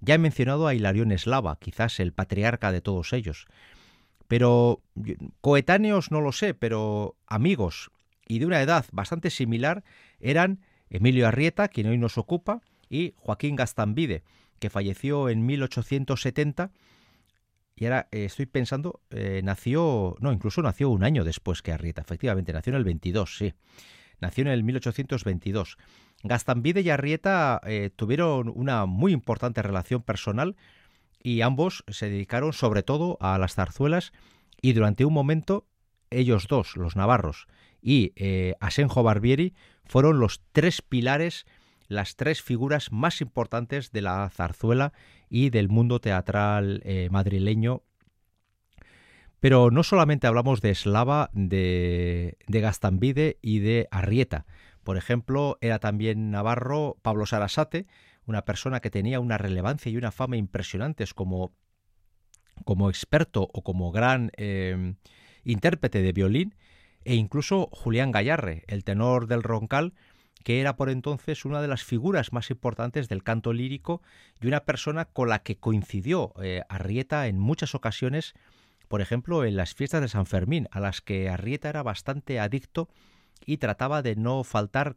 Ya 0.00 0.14
he 0.14 0.18
mencionado 0.18 0.66
a 0.66 0.74
Hilarión 0.74 1.12
Eslava, 1.12 1.58
quizás 1.58 1.98
el 1.98 2.12
patriarca 2.12 2.72
de 2.72 2.80
todos 2.80 3.12
ellos, 3.12 3.46
pero 4.28 4.82
coetáneos 5.40 6.10
no 6.10 6.20
lo 6.20 6.32
sé, 6.32 6.54
pero 6.54 7.16
amigos 7.26 7.90
y 8.26 8.38
de 8.38 8.46
una 8.46 8.62
edad 8.62 8.86
bastante 8.92 9.30
similar 9.30 9.82
eran 10.20 10.60
Emilio 10.90 11.26
Arrieta, 11.26 11.68
quien 11.68 11.88
hoy 11.88 11.98
nos 11.98 12.18
ocupa, 12.18 12.60
y 12.88 13.14
Joaquín 13.16 13.56
Gastambide, 13.56 14.22
que 14.58 14.70
falleció 14.70 15.28
en 15.28 15.44
1870 15.44 16.70
y 17.78 17.84
ahora 17.84 18.08
eh, 18.10 18.24
estoy 18.24 18.46
pensando, 18.46 19.00
eh, 19.10 19.40
nació, 19.44 20.16
no, 20.20 20.32
incluso 20.32 20.62
nació 20.62 20.90
un 20.90 21.04
año 21.04 21.22
después 21.22 21.62
que 21.62 21.72
Arrieta, 21.72 22.02
efectivamente, 22.02 22.52
nació 22.52 22.72
en 22.72 22.76
el 22.78 22.84
22, 22.84 23.36
sí, 23.36 23.54
nació 24.20 24.42
en 24.42 24.48
el 24.48 24.64
1822. 24.64 25.78
Gastambide 26.24 26.80
y 26.80 26.90
Arrieta 26.90 27.60
eh, 27.64 27.90
tuvieron 27.94 28.50
una 28.52 28.86
muy 28.86 29.12
importante 29.12 29.62
relación 29.62 30.02
personal 30.02 30.56
y 31.22 31.40
ambos 31.40 31.84
se 31.88 32.10
dedicaron 32.10 32.52
sobre 32.52 32.82
todo 32.82 33.18
a 33.20 33.38
las 33.38 33.54
zarzuelas 33.54 34.12
y 34.60 34.72
durante 34.72 35.04
un 35.04 35.12
momento 35.12 35.66
ellos 36.10 36.46
dos, 36.48 36.76
los 36.76 36.96
navarros 36.96 37.46
y 37.80 38.12
eh, 38.16 38.54
Asenjo 38.60 39.02
Barbieri, 39.02 39.54
fueron 39.84 40.18
los 40.20 40.42
tres 40.52 40.82
pilares, 40.82 41.46
las 41.86 42.16
tres 42.16 42.42
figuras 42.42 42.92
más 42.92 43.20
importantes 43.20 43.92
de 43.92 44.02
la 44.02 44.28
zarzuela 44.30 44.92
y 45.28 45.50
del 45.50 45.68
mundo 45.68 46.00
teatral 46.00 46.82
eh, 46.84 47.08
madrileño. 47.10 47.82
Pero 49.40 49.70
no 49.70 49.84
solamente 49.84 50.26
hablamos 50.26 50.60
de 50.60 50.70
Eslava, 50.70 51.30
de, 51.32 52.36
de 52.48 52.60
Gastambide 52.60 53.38
y 53.40 53.60
de 53.60 53.86
Arrieta. 53.90 54.46
Por 54.82 54.96
ejemplo, 54.96 55.58
era 55.60 55.78
también 55.78 56.30
navarro 56.30 56.96
Pablo 57.02 57.24
Sarasate, 57.24 57.86
una 58.28 58.44
persona 58.44 58.80
que 58.80 58.90
tenía 58.90 59.20
una 59.20 59.38
relevancia 59.38 59.90
y 59.90 59.96
una 59.96 60.12
fama 60.12 60.36
impresionantes 60.36 61.14
como, 61.14 61.52
como 62.64 62.90
experto 62.90 63.48
o 63.52 63.62
como 63.62 63.90
gran 63.90 64.30
eh, 64.36 64.94
intérprete 65.44 66.02
de 66.02 66.12
violín, 66.12 66.54
e 67.04 67.14
incluso 67.14 67.68
Julián 67.72 68.12
Gallarre, 68.12 68.64
el 68.66 68.84
tenor 68.84 69.28
del 69.28 69.42
Roncal, 69.42 69.94
que 70.44 70.60
era 70.60 70.76
por 70.76 70.90
entonces 70.90 71.44
una 71.44 71.62
de 71.62 71.68
las 71.68 71.82
figuras 71.82 72.32
más 72.32 72.50
importantes 72.50 73.08
del 73.08 73.22
canto 73.24 73.52
lírico 73.52 74.02
y 74.40 74.46
una 74.46 74.64
persona 74.64 75.06
con 75.06 75.30
la 75.30 75.42
que 75.42 75.56
coincidió 75.56 76.34
eh, 76.42 76.62
Arrieta 76.68 77.26
en 77.28 77.38
muchas 77.38 77.74
ocasiones, 77.74 78.34
por 78.88 79.00
ejemplo, 79.00 79.44
en 79.44 79.56
las 79.56 79.74
fiestas 79.74 80.02
de 80.02 80.08
San 80.08 80.26
Fermín, 80.26 80.68
a 80.70 80.80
las 80.80 81.00
que 81.00 81.28
Arrieta 81.28 81.68
era 81.70 81.82
bastante 81.82 82.38
adicto 82.40 82.88
y 83.46 83.56
trataba 83.56 84.02
de 84.02 84.16
no 84.16 84.44
faltar 84.44 84.96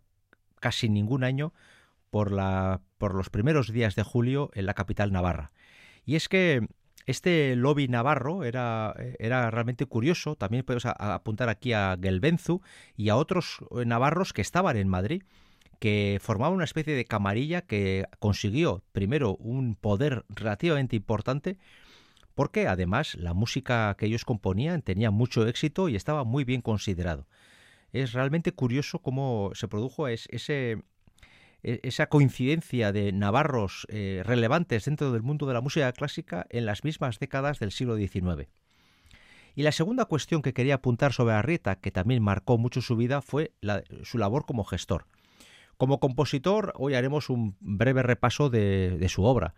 casi 0.59 0.89
ningún 0.89 1.23
año 1.23 1.53
por, 2.11 2.31
la, 2.31 2.81
por 2.99 3.15
los 3.15 3.31
primeros 3.31 3.71
días 3.71 3.95
de 3.95 4.03
julio 4.03 4.51
en 4.53 4.67
la 4.67 4.75
capital 4.75 5.11
navarra. 5.11 5.51
Y 6.05 6.15
es 6.15 6.29
que 6.29 6.67
este 7.07 7.55
lobby 7.55 7.87
navarro 7.87 8.43
era, 8.43 8.93
era 9.17 9.49
realmente 9.49 9.85
curioso. 9.87 10.35
También 10.35 10.63
podemos 10.63 10.85
apuntar 10.85 11.49
aquí 11.49 11.73
a 11.73 11.97
Gelbenzu 11.99 12.61
y 12.95 13.09
a 13.09 13.15
otros 13.15 13.59
navarros 13.85 14.33
que 14.33 14.41
estaban 14.41 14.77
en 14.77 14.87
Madrid, 14.87 15.23
que 15.79 16.19
formaban 16.21 16.53
una 16.53 16.65
especie 16.65 16.93
de 16.93 17.05
camarilla 17.05 17.61
que 17.61 18.05
consiguió 18.19 18.83
primero 18.91 19.35
un 19.37 19.75
poder 19.75 20.25
relativamente 20.29 20.95
importante, 20.95 21.57
porque 22.35 22.67
además 22.67 23.15
la 23.15 23.33
música 23.33 23.95
que 23.97 24.05
ellos 24.05 24.25
componían 24.25 24.83
tenía 24.83 25.11
mucho 25.11 25.47
éxito 25.47 25.89
y 25.89 25.95
estaba 25.95 26.23
muy 26.23 26.43
bien 26.43 26.61
considerado. 26.61 27.27
Es 27.93 28.13
realmente 28.13 28.51
curioso 28.51 28.99
cómo 28.99 29.51
se 29.53 29.67
produjo 29.67 30.07
ese, 30.07 30.83
esa 31.63 32.07
coincidencia 32.07 32.91
de 32.91 33.11
navarros 33.11 33.85
eh, 33.89 34.23
relevantes 34.25 34.85
dentro 34.85 35.11
del 35.11 35.21
mundo 35.21 35.45
de 35.45 35.53
la 35.53 35.61
música 35.61 35.91
clásica 35.93 36.47
en 36.49 36.65
las 36.65 36.83
mismas 36.83 37.19
décadas 37.19 37.59
del 37.59 37.71
siglo 37.71 37.95
XIX. 37.95 38.49
Y 39.53 39.63
la 39.63 39.71
segunda 39.71 40.05
cuestión 40.05 40.41
que 40.41 40.53
quería 40.53 40.75
apuntar 40.75 41.13
sobre 41.13 41.33
Arrieta, 41.33 41.75
que 41.75 41.91
también 41.91 42.23
marcó 42.23 42.57
mucho 42.57 42.81
su 42.81 42.95
vida, 42.95 43.21
fue 43.21 43.51
su 44.03 44.17
labor 44.17 44.45
como 44.45 44.63
gestor. 44.63 45.05
Como 45.77 45.99
compositor, 45.99 46.73
hoy 46.77 46.93
haremos 46.93 47.29
un 47.29 47.57
breve 47.59 48.01
repaso 48.01 48.49
de, 48.49 48.97
de, 48.97 49.09
su 49.09 49.23
obra, 49.23 49.53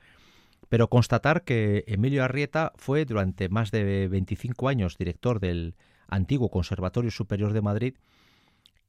pero 0.70 0.90
constatar 0.90 1.44
que 1.44 1.84
Emilio 1.88 2.24
Arrieta 2.24 2.72
fue 2.76 3.06
durante 3.06 3.50
más 3.50 3.72
de 3.72 4.08
25 4.08 4.68
años 4.68 4.98
director 4.98 5.40
del 5.40 5.76
antiguo 6.08 6.50
Conservatorio 6.50 7.12
Superior 7.12 7.54
de 7.54 7.62
Madrid 7.62 7.94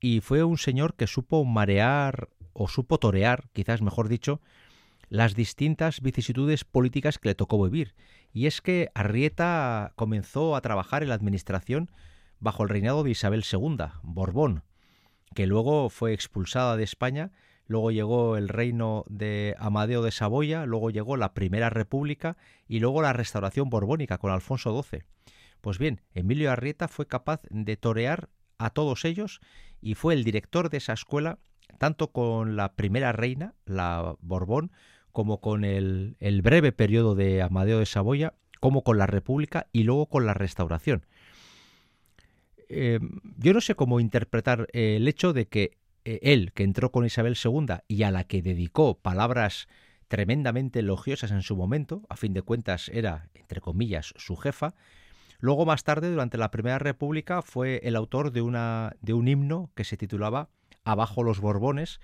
y 0.04 0.20
fue 0.20 0.44
un 0.44 0.58
señor 0.58 0.94
que 0.94 1.06
supo 1.06 1.44
marear 1.46 2.28
o 2.54 2.68
supo 2.68 2.98
torear, 2.98 3.44
quizás 3.52 3.82
mejor 3.82 4.08
dicho, 4.08 4.40
las 5.08 5.34
distintas 5.34 6.00
vicisitudes 6.00 6.64
políticas 6.64 7.18
que 7.18 7.28
le 7.28 7.34
tocó 7.34 7.62
vivir. 7.62 7.94
Y 8.32 8.46
es 8.46 8.60
que 8.60 8.90
Arrieta 8.94 9.92
comenzó 9.96 10.56
a 10.56 10.60
trabajar 10.60 11.02
en 11.02 11.10
la 11.10 11.14
administración 11.14 11.90
bajo 12.40 12.62
el 12.62 12.68
reinado 12.68 13.04
de 13.04 13.10
Isabel 13.10 13.44
II, 13.50 13.76
Borbón, 14.02 14.64
que 15.34 15.46
luego 15.46 15.88
fue 15.90 16.12
expulsada 16.12 16.76
de 16.76 16.84
España, 16.84 17.32
luego 17.66 17.90
llegó 17.90 18.36
el 18.36 18.48
reino 18.48 19.04
de 19.08 19.54
Amadeo 19.58 20.02
de 20.02 20.10
Saboya, 20.10 20.66
luego 20.66 20.90
llegó 20.90 21.16
la 21.16 21.34
Primera 21.34 21.70
República 21.70 22.36
y 22.66 22.80
luego 22.80 23.02
la 23.02 23.12
restauración 23.12 23.70
borbónica 23.70 24.18
con 24.18 24.30
Alfonso 24.30 24.82
XII. 24.82 25.04
Pues 25.60 25.78
bien, 25.78 26.02
Emilio 26.12 26.50
Arrieta 26.50 26.88
fue 26.88 27.06
capaz 27.06 27.40
de 27.50 27.76
torear 27.76 28.28
a 28.58 28.70
todos 28.70 29.04
ellos 29.04 29.40
y 29.80 29.94
fue 29.94 30.14
el 30.14 30.24
director 30.24 30.70
de 30.70 30.78
esa 30.78 30.92
escuela 30.92 31.38
tanto 31.78 32.12
con 32.12 32.56
la 32.56 32.74
primera 32.74 33.12
reina, 33.12 33.54
la 33.66 34.16
Borbón, 34.20 34.72
como 35.12 35.40
con 35.40 35.64
el, 35.64 36.16
breve 36.42 36.72
periodo 36.72 37.14
de 37.14 37.40
Amadeo 37.40 37.78
de 37.78 37.86
Saboya, 37.86 38.34
como 38.60 38.82
con 38.82 38.98
la 38.98 39.06
República 39.06 39.68
y 39.72 39.84
luego 39.84 40.06
con 40.06 40.26
la 40.26 40.34
Restauración. 40.34 41.06
Eh, 42.68 42.98
yo 43.38 43.52
no 43.52 43.60
sé 43.60 43.76
cómo 43.76 44.00
interpretar 44.00 44.66
el 44.72 45.06
hecho 45.06 45.32
de 45.32 45.46
que 45.46 45.78
eh, 46.04 46.18
él, 46.22 46.52
que 46.52 46.64
entró 46.64 46.90
con 46.90 47.06
Isabel 47.06 47.36
II 47.42 47.76
y 47.86 48.02
a 48.02 48.10
la 48.10 48.24
que 48.24 48.42
dedicó 48.42 48.98
palabras 48.98 49.68
tremendamente 50.08 50.80
elogiosas 50.80 51.30
en 51.30 51.42
su 51.42 51.56
momento, 51.56 52.02
a 52.08 52.16
fin 52.16 52.34
de 52.34 52.42
cuentas 52.42 52.88
era, 52.88 53.28
entre 53.34 53.60
comillas, 53.60 54.14
su 54.16 54.36
jefa, 54.36 54.74
luego 55.38 55.64
más 55.64 55.84
tarde, 55.84 56.10
durante 56.10 56.38
la 56.38 56.50
Primera 56.50 56.78
República, 56.78 57.40
fue 57.40 57.80
el 57.84 57.94
autor 57.96 58.32
de, 58.32 58.40
de 59.00 59.12
un 59.12 59.28
himno 59.28 59.70
que 59.74 59.84
se 59.84 59.96
titulaba 59.96 60.50
Abajo 60.84 61.22
los 61.22 61.40
Borbones, 61.40 62.00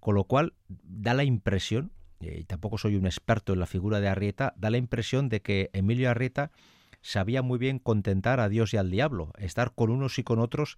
con 0.00 0.14
lo 0.14 0.24
cual 0.24 0.54
da 0.68 1.14
la 1.14 1.24
impresión, 1.24 1.92
y 2.20 2.44
tampoco 2.44 2.78
soy 2.78 2.96
un 2.96 3.06
experto 3.06 3.52
en 3.52 3.60
la 3.60 3.66
figura 3.66 4.00
de 4.00 4.08
Arrieta, 4.08 4.54
da 4.56 4.70
la 4.70 4.78
impresión 4.78 5.28
de 5.28 5.42
que 5.42 5.70
Emilio 5.72 6.10
Arrieta 6.10 6.50
sabía 7.00 7.42
muy 7.42 7.58
bien 7.58 7.78
contentar 7.78 8.40
a 8.40 8.48
Dios 8.48 8.72
y 8.74 8.76
al 8.76 8.90
diablo, 8.90 9.32
estar 9.38 9.74
con 9.74 9.90
unos 9.90 10.18
y 10.18 10.22
con 10.22 10.38
otros 10.38 10.76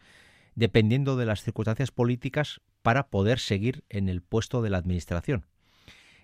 dependiendo 0.54 1.16
de 1.16 1.26
las 1.26 1.42
circunstancias 1.42 1.90
políticas 1.90 2.60
para 2.82 3.08
poder 3.08 3.38
seguir 3.38 3.84
en 3.88 4.08
el 4.08 4.22
puesto 4.22 4.62
de 4.62 4.70
la 4.70 4.78
administración. 4.78 5.46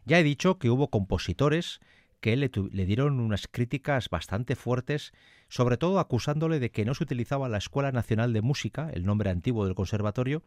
Ya 0.04 0.18
he 0.18 0.22
dicho 0.22 0.58
que 0.58 0.70
hubo 0.70 0.88
compositores 0.88 1.80
que 2.20 2.36
le, 2.36 2.50
dieron 2.86 3.18
unas 3.18 3.48
críticas 3.48 4.08
bastante 4.10 4.54
fuertes, 4.54 5.12
sobre 5.48 5.78
todo 5.78 5.98
acusándole 5.98 6.60
de 6.60 6.70
que 6.70 6.84
no 6.84 6.94
se 6.94 7.04
utilizaba 7.04 7.48
la 7.48 7.58
Escuela 7.58 7.92
Nacional 7.92 8.32
de 8.32 8.42
Música, 8.42 8.90
el 8.92 9.06
nombre 9.06 9.30
antiguo 9.30 9.64
del 9.64 9.74
conservatorio, 9.74 10.42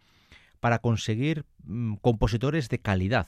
para 0.63 0.79
conseguir 0.79 1.45
mm, 1.65 1.95
compositores 1.95 2.69
de 2.69 2.79
calidad. 2.79 3.27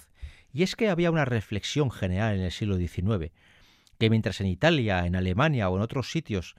Y 0.53 0.63
es 0.63 0.77
que 0.77 0.87
había 0.87 1.11
una 1.11 1.25
reflexión 1.25 1.91
general 1.91 2.37
en 2.37 2.43
el 2.43 2.51
siglo 2.53 2.77
XIX, 2.77 3.33
que 3.97 4.09
mientras 4.09 4.39
en 4.39 4.47
Italia, 4.47 5.05
en 5.05 5.17
Alemania 5.17 5.67
o 5.67 5.75
en 5.75 5.81
otros 5.81 6.11
sitios 6.11 6.55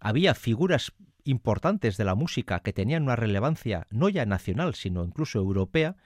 había 0.00 0.34
figuras 0.34 0.92
importantes 1.24 1.96
de 1.96 2.04
la 2.04 2.14
música 2.14 2.60
que 2.60 2.74
tenían 2.74 3.04
una 3.04 3.16
relevancia 3.16 3.86
no 3.88 4.10
ya 4.10 4.26
nacional, 4.26 4.74
sino 4.74 5.02
incluso 5.02 5.38
europea, 5.38 5.96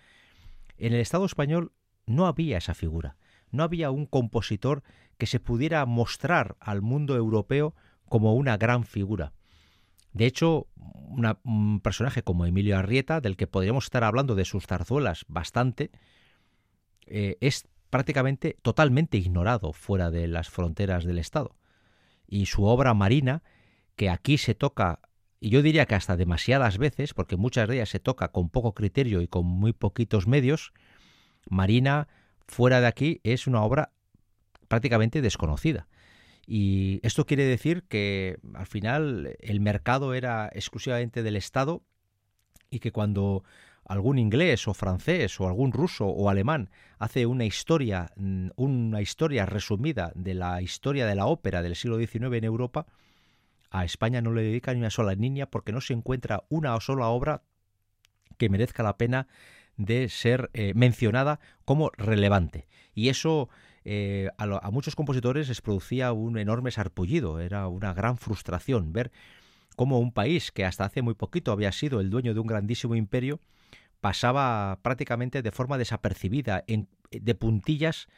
en 0.79 0.93
el 0.93 1.01
Estado 1.01 1.25
español 1.25 1.73
no 2.07 2.29
había 2.29 2.59
esa 2.59 2.75
figura. 2.75 3.17
No 3.51 3.65
había 3.65 3.91
un 3.91 4.07
compositor 4.07 4.85
que 5.19 5.27
se 5.27 5.41
pudiera 5.41 5.85
mostrar 5.85 6.55
al 6.61 6.81
mundo 6.81 7.17
europeo 7.17 7.75
como 8.09 8.37
una 8.37 8.57
gran 8.57 8.85
figura. 8.85 9.33
De 10.13 10.27
hecho, 10.27 10.67
un 10.77 11.81
personaje 11.81 12.23
como 12.23 12.47
Emilio 12.47 12.79
Arrieta, 12.79 13.21
del 13.21 13.37
que 13.37 13.47
podríamos 13.47 13.85
estar 13.85 14.05
hablando 14.05 14.35
de 14.35 14.45
sus 14.45 14.67
zarzuelas 14.67 15.25
bastante, 15.29 15.91
eh, 17.07 17.37
es 17.41 17.67
prácticamente 17.91 18.57
totalmente 18.63 19.19
ignorado 19.19 19.73
fuera 19.73 20.11
de 20.11 20.27
las 20.29 20.49
fronteras 20.49 21.05
del 21.05 21.19
Estado. 21.19 21.57
Y 22.27 22.47
su 22.47 22.65
obra 22.65 22.95
marina, 22.95 23.43
que 23.97 24.09
aquí 24.09 24.39
se 24.39 24.55
toca, 24.55 25.01
y 25.41 25.51
yo 25.51 25.63
diría 25.63 25.87
que 25.87 25.95
hasta 25.95 26.17
demasiadas 26.17 26.79
veces, 26.79 27.13
porque 27.15 27.37
muchas 27.37 27.69
de 27.69 27.77
ellas 27.77 27.91
se 27.91 28.01
toca 28.01 28.29
con 28.29 28.49
poco 28.49 28.73
criterio 28.75 29.21
y 29.21 29.29
con 29.29 29.47
muy 29.47 29.73
poquitos 29.73 30.27
medios, 30.27 30.73
Marina, 31.49 32.09
fuera 32.47 32.81
de 32.81 32.87
aquí, 32.87 33.21
es 33.25 33.47
una 33.47 33.63
obra 33.63 33.93
prácticamente 34.69 35.21
desconocida. 35.21 35.89
Y 36.47 37.01
esto 37.03 37.25
quiere 37.25 37.45
decir 37.45 37.85
que 37.85 38.39
al 38.55 38.67
final 38.67 39.37
el 39.41 39.61
mercado 39.61 40.15
era 40.15 40.51
exclusivamente 40.53 41.23
del 41.23 41.37
Estado 41.37 41.83
y 42.71 42.81
que 42.81 42.93
cuando 42.93 43.45
algún 43.85 44.19
inglés 44.19 44.67
o 44.69 44.75
francés 44.75 45.41
o 45.41 45.47
algún 45.47 45.73
ruso 45.73 46.07
o 46.07 46.29
alemán 46.29 46.71
hace 46.99 47.27
una 47.27 47.45
historia, 47.45 48.11
mm, 48.17 48.49
una 48.57 49.03
historia 49.03 49.47
resumida 49.47 50.13
de 50.15 50.35
la 50.35 50.63
historia 50.63 51.07
de 51.07 51.15
la 51.15 51.27
ópera 51.27 51.63
del 51.63 51.77
siglo 51.77 51.99
XIX 51.99 52.39
en 52.39 52.45
Europa, 52.45 52.87
a 53.71 53.85
España 53.85 54.21
no 54.21 54.33
le 54.33 54.43
dedica 54.43 54.73
ni 54.73 54.81
una 54.81 54.91
sola 54.91 55.15
niña 55.15 55.47
porque 55.47 55.73
no 55.73 55.81
se 55.81 55.95
encuentra 55.95 56.45
una 56.49 56.79
sola 56.81 57.09
obra 57.09 57.43
que 58.37 58.49
merezca 58.49 58.83
la 58.83 58.99
pena 58.99 59.29
de 59.77 60.09
ser 60.09 60.51
eh, 60.53 60.73
mencionada 60.75 61.41
como 61.65 61.91
relevante. 61.97 62.67
Y 62.95 63.09
eso 63.09 63.49
eh, 63.85 64.29
a, 64.39 64.71
muchos 64.71 64.95
compositores 64.95 65.49
les 65.49 65.61
producía 65.61 66.13
un 66.13 66.39
enorme 66.39 66.71
sarpullido, 66.71 67.41
era 67.41 67.69
una 67.69 67.93
gran 67.95 68.17
frustración 68.17 68.93
ver 68.93 69.11
cómo 69.77 69.99
un 69.99 70.13
país 70.13 70.53
que 70.53 70.65
hasta 70.65 70.85
hace 70.85 71.03
muy 71.03 71.15
poquito 71.15 71.53
había 71.53 71.73
sido 71.73 72.01
el 72.01 72.11
dueño 72.11 72.35
de 72.35 72.41
un 72.41 72.47
grandísimo 72.47 72.95
imperio, 72.95 73.41
pasaba 74.01 74.79
prácticamente 74.83 75.43
de 75.43 75.53
forma 75.53 75.79
desapercibida, 75.79 76.65
en, 76.67 76.89
de 77.11 77.35
puntillas, 77.35 78.09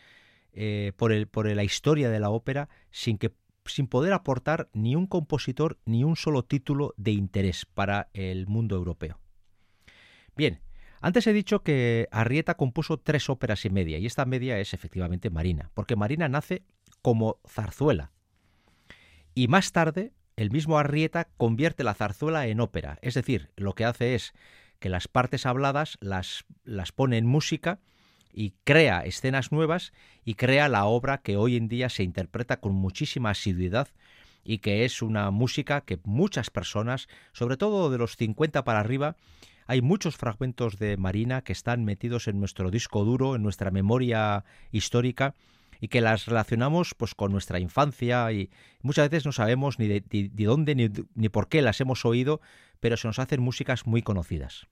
eh, 0.52 0.92
por, 0.96 1.12
la 1.46 1.64
historia 1.64 2.10
de 2.10 2.20
la 2.20 2.30
ópera, 2.30 2.68
sin, 2.90 3.18
sin 3.66 3.86
poder 3.86 4.12
aportar 4.12 4.68
ni 4.72 4.94
un 4.96 5.06
compositor 5.06 5.78
ni 5.84 6.04
un 6.04 6.16
solo 6.16 6.44
título 6.44 6.94
de 6.96 7.12
interés 7.12 7.66
para 7.66 8.08
el 8.12 8.46
mundo 8.46 8.76
europeo. 8.76 9.18
Bien, 10.36 10.60
antes 11.04 11.26
he 11.26 11.34
dicho 11.34 11.62
que 11.62 12.08
Arrieta 12.10 12.54
compuso 12.54 12.96
tres 12.98 13.28
óperas 13.28 13.66
y 13.66 13.70
media, 13.70 13.98
y 13.98 14.06
esta 14.06 14.24
media 14.24 14.58
es 14.58 14.72
efectivamente 14.72 15.28
Marina, 15.28 15.70
porque 15.74 15.96
Marina 15.96 16.30
nace 16.30 16.62
como 17.02 17.40
zarzuela. 17.46 18.12
Y 19.34 19.48
más 19.48 19.72
tarde, 19.72 20.14
el 20.36 20.50
mismo 20.50 20.78
Arrieta 20.78 21.28
convierte 21.36 21.84
la 21.84 21.92
zarzuela 21.92 22.46
en 22.46 22.58
ópera, 22.58 22.98
es 23.02 23.12
decir, 23.12 23.50
lo 23.54 23.74
que 23.74 23.84
hace 23.84 24.14
es 24.14 24.32
que 24.78 24.88
las 24.88 25.06
partes 25.06 25.44
habladas 25.44 25.98
las, 26.00 26.46
las 26.64 26.90
pone 26.90 27.18
en 27.18 27.26
música 27.26 27.80
y 28.32 28.54
crea 28.64 29.04
escenas 29.04 29.52
nuevas 29.52 29.92
y 30.24 30.36
crea 30.36 30.70
la 30.70 30.86
obra 30.86 31.18
que 31.18 31.36
hoy 31.36 31.56
en 31.56 31.68
día 31.68 31.90
se 31.90 32.02
interpreta 32.02 32.60
con 32.60 32.72
muchísima 32.72 33.28
asiduidad 33.28 33.88
y 34.42 34.58
que 34.58 34.86
es 34.86 35.02
una 35.02 35.30
música 35.30 35.82
que 35.82 36.00
muchas 36.04 36.48
personas, 36.48 37.08
sobre 37.34 37.58
todo 37.58 37.90
de 37.90 37.98
los 37.98 38.16
50 38.16 38.64
para 38.64 38.80
arriba, 38.80 39.16
hay 39.66 39.82
muchos 39.82 40.16
fragmentos 40.16 40.78
de 40.78 40.96
Marina 40.96 41.42
que 41.42 41.52
están 41.52 41.84
metidos 41.84 42.28
en 42.28 42.38
nuestro 42.38 42.70
disco 42.70 43.04
duro, 43.04 43.34
en 43.34 43.42
nuestra 43.42 43.70
memoria 43.70 44.44
histórica 44.72 45.34
y 45.80 45.88
que 45.88 46.00
las 46.00 46.26
relacionamos 46.26 46.94
pues 46.94 47.14
con 47.14 47.32
nuestra 47.32 47.58
infancia 47.58 48.30
y 48.32 48.50
muchas 48.82 49.08
veces 49.10 49.26
no 49.26 49.32
sabemos 49.32 49.78
ni 49.78 49.88
de, 49.88 50.30
dónde 50.44 50.74
ni, 50.74 50.90
ni 51.14 51.28
por 51.28 51.48
qué 51.48 51.62
las 51.62 51.80
hemos 51.80 52.04
oído, 52.04 52.40
pero 52.80 52.96
se 52.96 53.08
nos 53.08 53.18
hacen 53.18 53.40
músicas 53.40 53.86
muy 53.86 54.02
conocidas. 54.02 54.66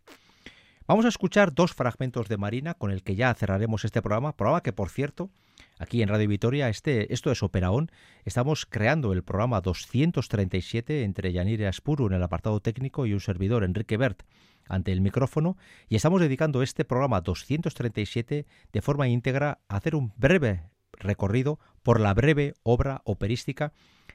Vamos 0.88 1.04
a 1.04 1.08
escuchar 1.08 1.54
dos 1.54 1.72
fragmentos 1.74 2.28
de 2.28 2.36
Marina 2.36 2.74
con 2.74 2.90
el 2.90 3.04
que 3.04 3.14
ya 3.14 3.32
cerraremos 3.34 3.84
este 3.84 4.02
programa, 4.02 4.36
programa 4.36 4.62
que 4.62 4.72
por 4.72 4.90
cierto, 4.90 5.30
aquí 5.78 6.02
en 6.02 6.08
Radio 6.08 6.28
Vitoria, 6.28 6.68
este, 6.68 7.12
esto 7.14 7.30
es 7.30 7.44
Operaón, 7.44 7.92
estamos 8.24 8.66
creando 8.66 9.12
el 9.12 9.22
programa 9.22 9.60
237 9.60 11.04
entre 11.04 11.32
Yanire 11.32 11.68
Aspuru 11.68 12.08
en 12.08 12.14
el 12.14 12.22
apartado 12.22 12.58
técnico 12.58 13.06
y 13.06 13.12
un 13.12 13.20
servidor, 13.20 13.62
Enrique 13.62 13.96
Bert, 13.96 14.24
ante 14.68 14.90
el 14.90 15.02
micrófono, 15.02 15.56
y 15.88 15.94
estamos 15.94 16.20
dedicando 16.20 16.62
este 16.62 16.84
programa 16.84 17.20
237 17.20 18.46
de 18.72 18.82
forma 18.82 19.06
íntegra 19.06 19.60
a 19.68 19.76
hacer 19.76 19.94
un 19.94 20.12
breve 20.16 20.64
recorrido 20.94 21.60
por 21.84 22.00
la 22.00 22.12
breve 22.12 22.54
obra 22.64 23.02
operística 23.04 23.72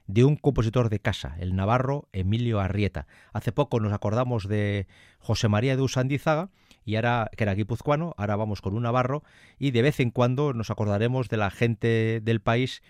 de 0.08 0.24
un 0.24 0.38
compositor 0.38 0.90
de 0.90 1.00
casa, 1.00 1.36
el 1.40 1.56
navarro 1.56 2.08
Emilio 2.14 2.60
Arrieta. 2.60 3.08
Hace 3.34 3.52
poco 3.52 3.80
nos 3.80 3.94
acordamos 3.94 4.48
de 4.48 4.88
José 5.20 5.50
María 5.50 5.76
de 5.76 5.82
Usandizaga, 5.82 6.50
y 6.86 6.96
ahora 6.96 7.30
que 7.36 7.44
era 7.44 7.54
guipuzcoano, 7.54 8.16
ahora 8.18 8.38
vamos 8.38 8.62
con 8.62 8.74
un 8.74 8.84
navarro 8.84 9.22
y 9.60 9.72
de 9.72 9.82
vez 9.82 10.00
en 10.00 10.10
cuando 10.10 10.54
nos 10.54 10.72
acordaremos 10.72 11.28
de 11.28 11.36
la 11.36 11.52
gente 11.52 12.22
del 12.24 12.40
país 12.40 12.82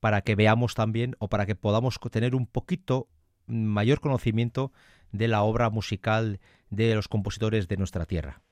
para 0.00 0.20
que 0.20 0.34
veamos 0.34 0.74
también 0.74 1.16
o 1.18 1.28
para 1.28 1.46
que 1.46 1.54
podamos 1.54 1.98
tener 2.10 2.34
un 2.34 2.46
poquito 2.46 3.08
mayor 3.46 4.00
conocimiento 4.00 4.70
de 5.12 5.28
la 5.28 5.42
obra 5.42 5.70
musical 5.70 6.40
de 6.68 6.94
los 6.94 7.08
compositores 7.08 7.68
de 7.68 7.78
nuestra 7.78 8.04
tierra. 8.04 8.42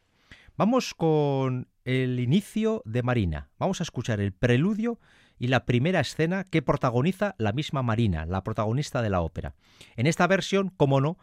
Vamos 0.57 0.94
con 0.94 1.68
el 1.85 2.18
inicio 2.18 2.81
de 2.87 3.02
Marina. 3.02 3.50
Vamos 3.59 3.81
a 3.81 3.85
escuchar 3.85 4.20
el 4.20 4.33
preludio 4.33 4.98
y 5.38 5.49
la 5.49 5.64
primera 5.66 6.01
escena 6.01 6.44
que 6.44 6.62
protagoniza 6.62 7.35
la 7.38 7.53
misma 7.53 7.83
Marina, 7.83 8.27
la 8.27 8.42
protagonista 8.42 9.03
de 9.03 9.11
la 9.11 9.20
ópera. 9.20 9.55
En 9.96 10.07
esta 10.07 10.27
versión, 10.27 10.70
como 10.77 11.01
no, 11.01 11.18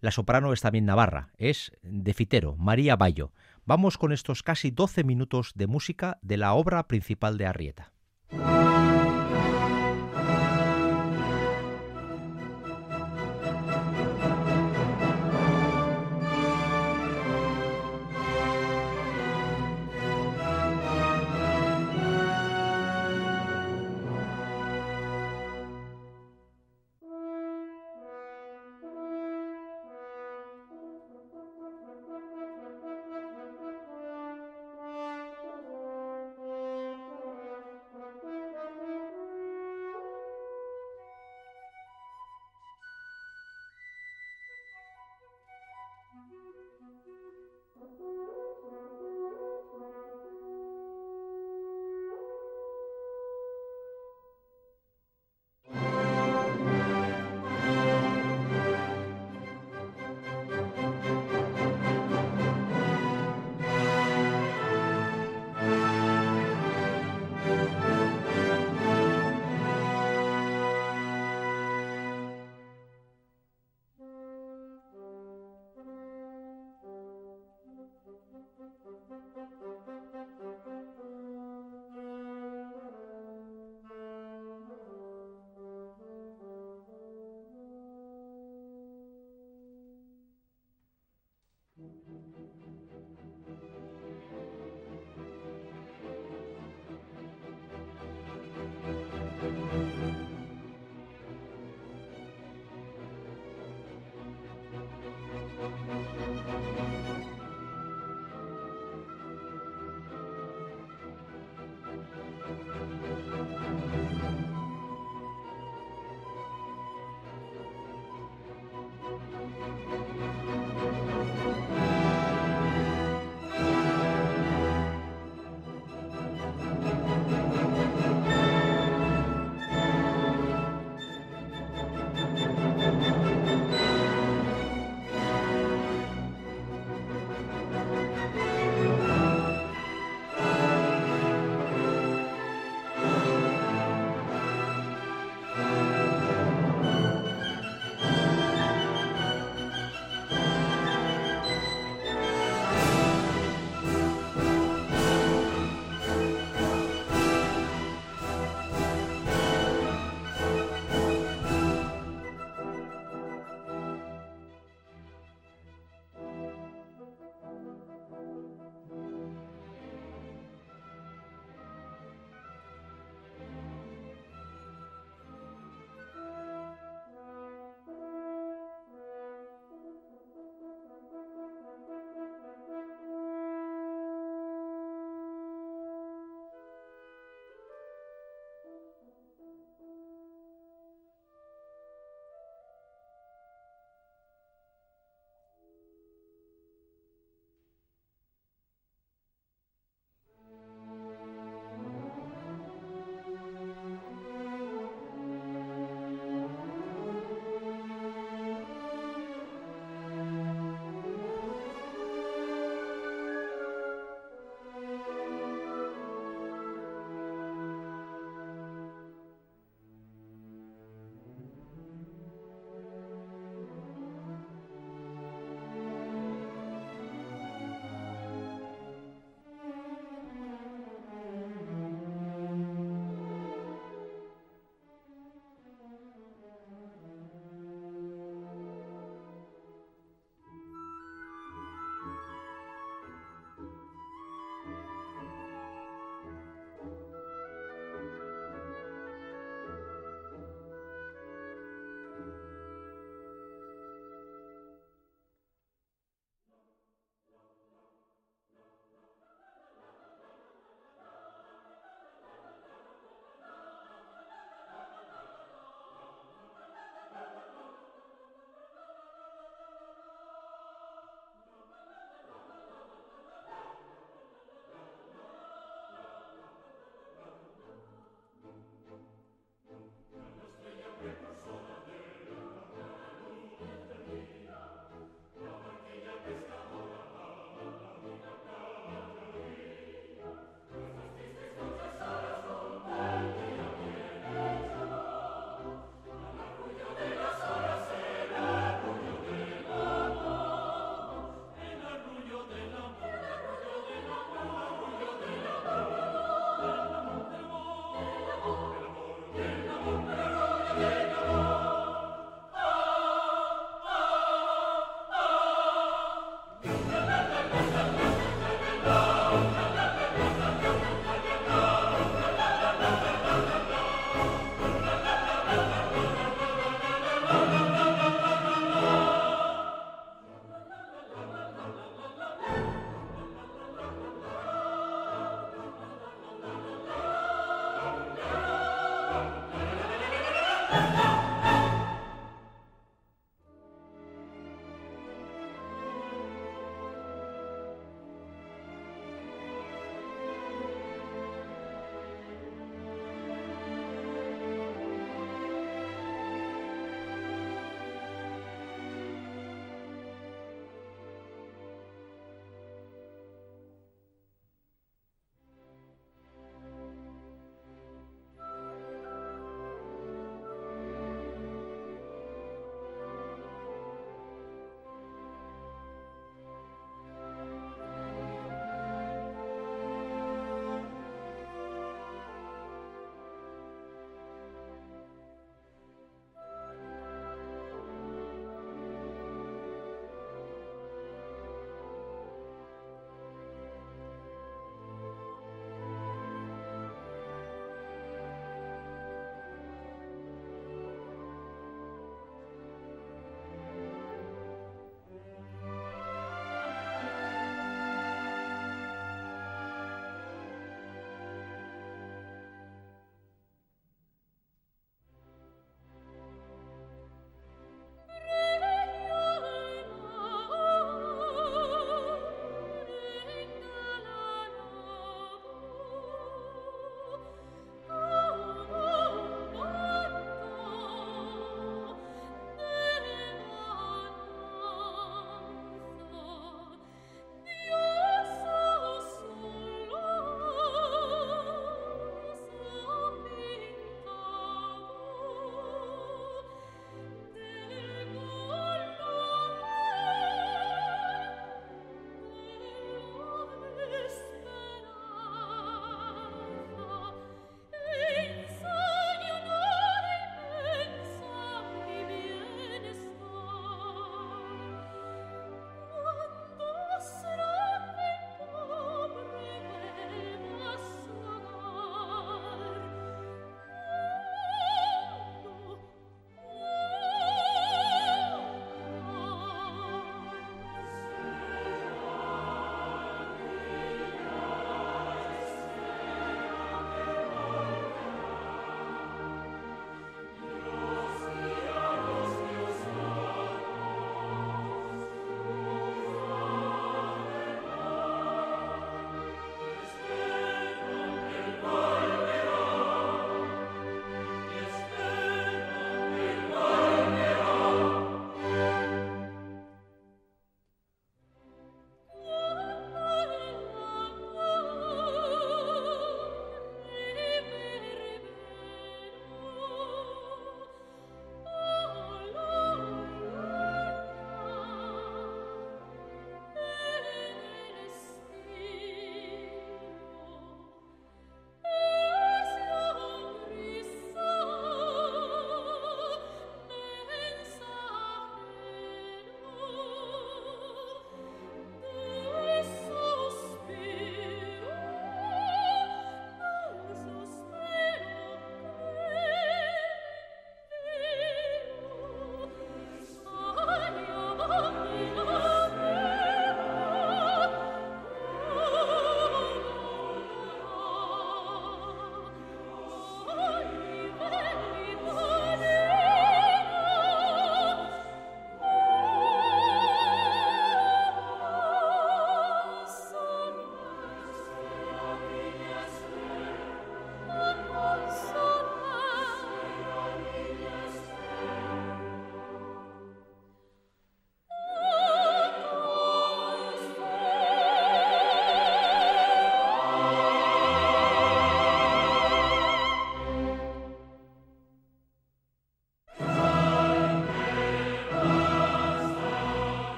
la 0.00 0.10
soprano 0.10 0.52
es 0.52 0.60
también 0.60 0.86
navarra, 0.86 1.30
es 1.38 1.72
de 1.82 2.14
Fitero, 2.14 2.56
María 2.56 2.96
Bayo. 2.96 3.32
Vamos 3.64 3.98
con 3.98 4.12
estos 4.12 4.42
casi 4.42 4.70
12 4.70 5.04
minutos 5.04 5.52
de 5.54 5.66
música 5.66 6.18
de 6.22 6.36
la 6.36 6.54
obra 6.54 6.86
principal 6.86 7.36
de 7.36 7.46
Arrieta. 7.46 7.92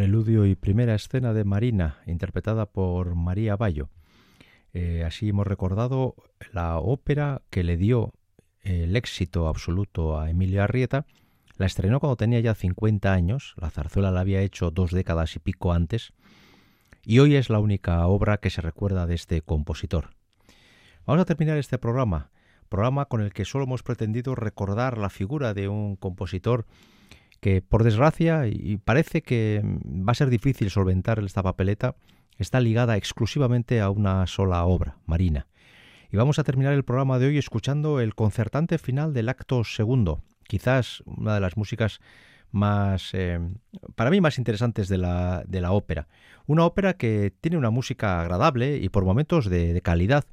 Preludio 0.00 0.46
y 0.46 0.54
primera 0.54 0.94
escena 0.94 1.34
de 1.34 1.44
Marina, 1.44 1.98
interpretada 2.06 2.64
por 2.64 3.16
María 3.16 3.54
Bayo. 3.56 3.90
Eh, 4.72 5.04
así 5.04 5.28
hemos 5.28 5.46
recordado 5.46 6.14
la 6.52 6.78
ópera 6.78 7.42
que 7.50 7.62
le 7.62 7.76
dio 7.76 8.14
el 8.62 8.96
éxito 8.96 9.46
absoluto 9.46 10.18
a 10.18 10.30
Emilio 10.30 10.62
Arrieta. 10.62 11.04
La 11.58 11.66
estrenó 11.66 12.00
cuando 12.00 12.16
tenía 12.16 12.40
ya 12.40 12.54
50 12.54 13.12
años, 13.12 13.52
la 13.58 13.68
zarzuela 13.68 14.10
la 14.10 14.20
había 14.20 14.40
hecho 14.40 14.70
dos 14.70 14.90
décadas 14.90 15.36
y 15.36 15.38
pico 15.38 15.74
antes, 15.74 16.14
y 17.04 17.18
hoy 17.18 17.34
es 17.36 17.50
la 17.50 17.58
única 17.58 18.06
obra 18.06 18.38
que 18.38 18.48
se 18.48 18.62
recuerda 18.62 19.06
de 19.06 19.16
este 19.16 19.42
compositor. 19.42 20.14
Vamos 21.04 21.20
a 21.20 21.26
terminar 21.26 21.58
este 21.58 21.76
programa, 21.76 22.30
programa 22.70 23.04
con 23.04 23.20
el 23.20 23.34
que 23.34 23.44
solo 23.44 23.64
hemos 23.64 23.82
pretendido 23.82 24.34
recordar 24.34 24.96
la 24.96 25.10
figura 25.10 25.52
de 25.52 25.68
un 25.68 25.96
compositor 25.96 26.64
que 27.40 27.62
por 27.62 27.84
desgracia, 27.84 28.46
y 28.46 28.76
parece 28.76 29.22
que 29.22 29.62
va 29.64 30.12
a 30.12 30.14
ser 30.14 30.30
difícil 30.30 30.70
solventar 30.70 31.18
esta 31.20 31.42
papeleta, 31.42 31.96
está 32.38 32.60
ligada 32.60 32.96
exclusivamente 32.96 33.80
a 33.80 33.90
una 33.90 34.26
sola 34.26 34.64
obra, 34.64 34.98
Marina. 35.06 35.46
Y 36.12 36.16
vamos 36.16 36.38
a 36.38 36.44
terminar 36.44 36.72
el 36.72 36.84
programa 36.84 37.18
de 37.18 37.26
hoy 37.26 37.38
escuchando 37.38 38.00
el 38.00 38.14
concertante 38.14 38.78
final 38.78 39.14
del 39.14 39.28
acto 39.28 39.62
segundo, 39.64 40.22
quizás 40.46 41.02
una 41.06 41.34
de 41.34 41.40
las 41.40 41.56
músicas 41.56 42.00
más, 42.50 43.10
eh, 43.14 43.38
para 43.94 44.10
mí, 44.10 44.20
más 44.20 44.38
interesantes 44.38 44.88
de 44.88 44.98
la, 44.98 45.44
de 45.46 45.60
la 45.60 45.72
ópera. 45.72 46.08
Una 46.46 46.64
ópera 46.64 46.94
que 46.94 47.32
tiene 47.40 47.56
una 47.56 47.70
música 47.70 48.20
agradable 48.20 48.78
y 48.78 48.88
por 48.88 49.04
momentos 49.04 49.48
de 49.48 49.80
calidad, 49.82 50.24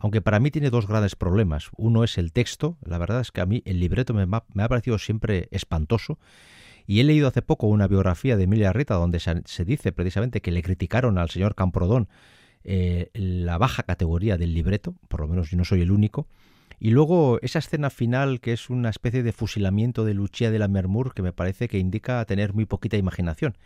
aunque 0.00 0.20
para 0.20 0.40
mí 0.40 0.50
tiene 0.50 0.70
dos 0.70 0.86
grandes 0.86 1.16
problemas. 1.16 1.70
Uno 1.76 2.04
es 2.04 2.18
el 2.18 2.32
texto, 2.32 2.76
la 2.84 2.98
verdad 2.98 3.20
es 3.20 3.32
que 3.32 3.40
a 3.40 3.46
mí 3.46 3.62
el 3.64 3.80
libreto 3.80 4.14
me, 4.14 4.22
ha 4.24 4.68
parecido 4.68 4.98
siempre 4.98 5.48
espantoso. 5.50 6.18
Y 6.86 7.00
he 7.00 7.04
leído 7.04 7.28
hace 7.28 7.40
poco 7.40 7.66
una 7.66 7.88
biografía 7.88 8.36
de 8.36 8.44
Emilia 8.44 8.72
Rita 8.72 8.94
donde 8.94 9.18
se, 9.18 9.64
dice 9.64 9.92
precisamente 9.92 10.42
que 10.42 10.50
le 10.50 10.62
criticaron 10.62 11.16
al 11.16 11.30
señor 11.30 11.54
Camprodón 11.54 12.08
eh, 12.62 13.10
la 13.14 13.56
baja 13.56 13.84
categoría 13.84 14.36
del 14.36 14.52
libreto, 14.52 14.94
por 15.08 15.20
lo 15.20 15.28
menos 15.28 15.50
yo 15.50 15.56
no 15.56 15.64
soy 15.64 15.80
el 15.80 15.90
único. 15.90 16.26
Y 16.78 16.90
luego 16.90 17.38
esa 17.40 17.58
escena 17.58 17.88
final 17.88 18.40
que 18.40 18.52
es 18.52 18.68
una 18.68 18.90
especie 18.90 19.22
de 19.22 19.32
fusilamiento 19.32 20.04
de 20.04 20.12
Lucia 20.12 20.50
de 20.50 20.58
la 20.58 20.68
Mermur 20.68 21.14
que 21.14 21.22
me 21.22 21.32
parece 21.32 21.68
que 21.68 21.78
indica 21.78 22.22
tener 22.26 22.52
muy 22.52 22.66
poquita 22.66 22.98
imaginación. 22.98 23.56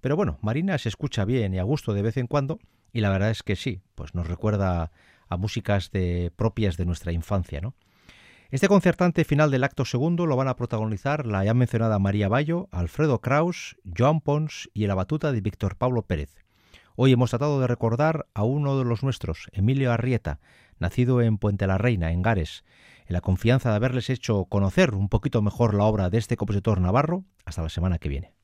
Pero 0.00 0.14
bueno, 0.14 0.38
Marina 0.40 0.78
se 0.78 0.88
escucha 0.88 1.24
bien 1.24 1.54
y 1.54 1.58
a 1.58 1.64
gusto 1.64 1.92
de 1.92 2.02
vez 2.02 2.16
en 2.16 2.28
cuando 2.28 2.60
y 2.92 3.00
la 3.00 3.10
verdad 3.10 3.30
es 3.30 3.42
que 3.42 3.56
sí, 3.56 3.80
pues 3.94 4.14
nos 4.14 4.26
recuerda 4.28 4.90
a 5.30 5.38
músicas 5.38 5.90
de, 5.90 6.30
propias 6.36 6.76
de 6.76 6.84
nuestra 6.84 7.12
infancia. 7.12 7.62
¿no? 7.62 7.74
Este 8.50 8.68
concertante 8.68 9.24
final 9.24 9.50
del 9.50 9.64
acto 9.64 9.84
segundo 9.84 10.26
lo 10.26 10.36
van 10.36 10.48
a 10.48 10.56
protagonizar 10.56 11.24
la 11.24 11.44
ya 11.44 11.54
mencionada 11.54 11.98
María 11.98 12.28
Bayo, 12.28 12.68
Alfredo 12.72 13.20
Kraus, 13.20 13.76
Joan 13.96 14.20
Pons 14.20 14.68
y 14.74 14.86
la 14.86 14.96
batuta 14.96 15.32
de 15.32 15.40
Víctor 15.40 15.76
Pablo 15.76 16.02
Pérez. 16.02 16.34
Hoy 16.96 17.12
hemos 17.12 17.30
tratado 17.30 17.60
de 17.60 17.68
recordar 17.68 18.26
a 18.34 18.42
uno 18.42 18.76
de 18.76 18.84
los 18.84 19.02
nuestros, 19.02 19.48
Emilio 19.52 19.92
Arrieta, 19.92 20.40
nacido 20.80 21.22
en 21.22 21.38
Puente 21.38 21.66
la 21.66 21.78
Reina, 21.78 22.10
en 22.10 22.22
Gares, 22.22 22.64
en 23.06 23.14
la 23.14 23.20
confianza 23.20 23.70
de 23.70 23.76
haberles 23.76 24.10
hecho 24.10 24.44
conocer 24.46 24.94
un 24.94 25.08
poquito 25.08 25.40
mejor 25.42 25.74
la 25.74 25.84
obra 25.84 26.10
de 26.10 26.18
este 26.18 26.36
compositor 26.36 26.80
navarro. 26.80 27.24
Hasta 27.44 27.62
la 27.62 27.68
semana 27.68 27.98
que 27.98 28.08
viene. 28.08 28.39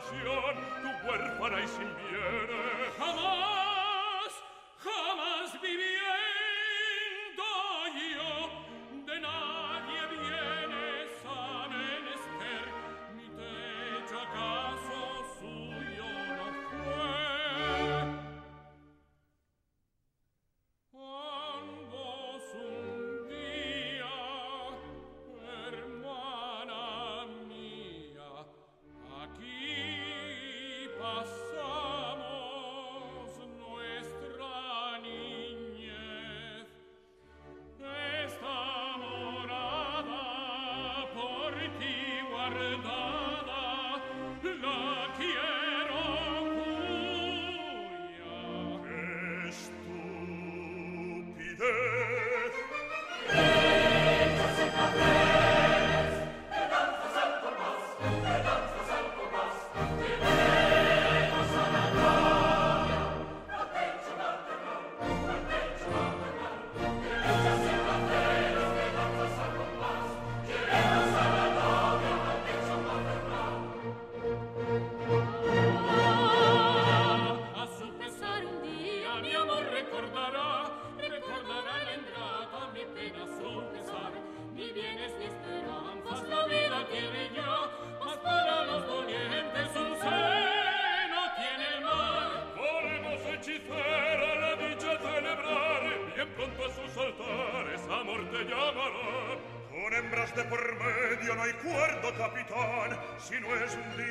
canción 0.00 0.54
tu 0.82 1.08
huérfana 1.08 1.60
y 1.60 1.68
sin 1.68 1.88
bienes 1.96 2.94
jamás. 2.98 3.59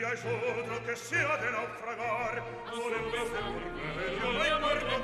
piaciuto 0.10 0.82
che 0.86 0.96
sia 0.96 1.38
de 1.38 1.50
naufragar. 1.52 2.42
Volem 2.74 3.12
beste 3.12 3.38
convenio 3.38 4.32
lei 4.40 4.60
morto 4.60 4.96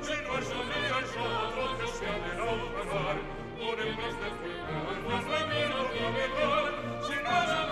Si 0.00 0.16
no 0.22 0.38
es 0.38 0.46
so 0.46 0.62
mi 0.62 0.78
piaciuto 0.86 1.76
che 1.78 1.86
sia 1.96 2.14
de 2.24 2.32
naufragar. 2.36 3.16
Volem 3.56 3.96
beste 3.96 4.28
convenio 4.36 5.26
lei 5.30 5.44
morto 5.52 5.96
capricorn 5.96 6.74
se 7.06 7.14
non 7.22 7.46
so 7.46 7.65